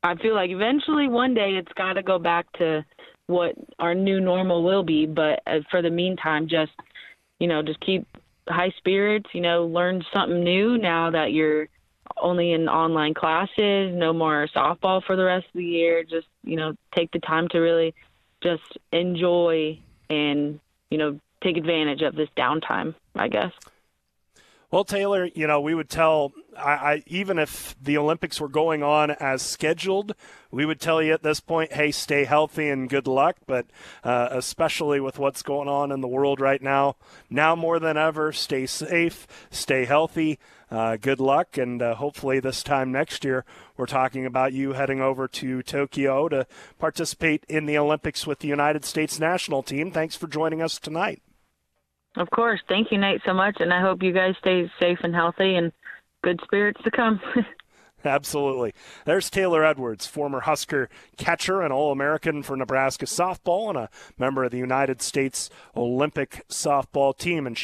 [0.02, 2.84] I feel like eventually one day it's got to go back to
[3.26, 5.04] what our new normal will be.
[5.04, 6.72] But uh, for the meantime, just,
[7.40, 8.06] you know, just keep
[8.48, 11.68] high spirits, you know, learn something new now that you're
[12.16, 16.04] only in online classes, no more softball for the rest of the year.
[16.04, 17.94] Just, you know, take the time to really
[18.42, 19.78] just enjoy
[20.08, 20.60] and
[20.90, 22.94] you know take advantage of this downtime.
[23.14, 23.52] I guess.
[24.70, 28.84] Well, Taylor, you know, we would tell, I, I, even if the Olympics were going
[28.84, 30.14] on as scheduled,
[30.52, 33.38] we would tell you at this point, hey, stay healthy and good luck.
[33.48, 33.66] But
[34.04, 36.94] uh, especially with what's going on in the world right now,
[37.28, 40.38] now more than ever, stay safe, stay healthy.
[40.70, 43.44] Uh, good luck, and uh, hopefully this time next year,
[43.76, 46.46] we're talking about you heading over to Tokyo to
[46.78, 49.90] participate in the Olympics with the United States national team.
[49.90, 51.22] Thanks for joining us tonight.
[52.16, 52.60] Of course.
[52.68, 53.56] Thank you, Nate, so much.
[53.60, 55.72] And I hope you guys stay safe and healthy and
[56.22, 57.20] good spirits to come.
[58.04, 58.72] Absolutely.
[59.04, 64.44] There's Taylor Edwards, former Husker catcher and All American for Nebraska softball and a member
[64.44, 67.46] of the United States Olympic softball team.
[67.46, 67.58] And she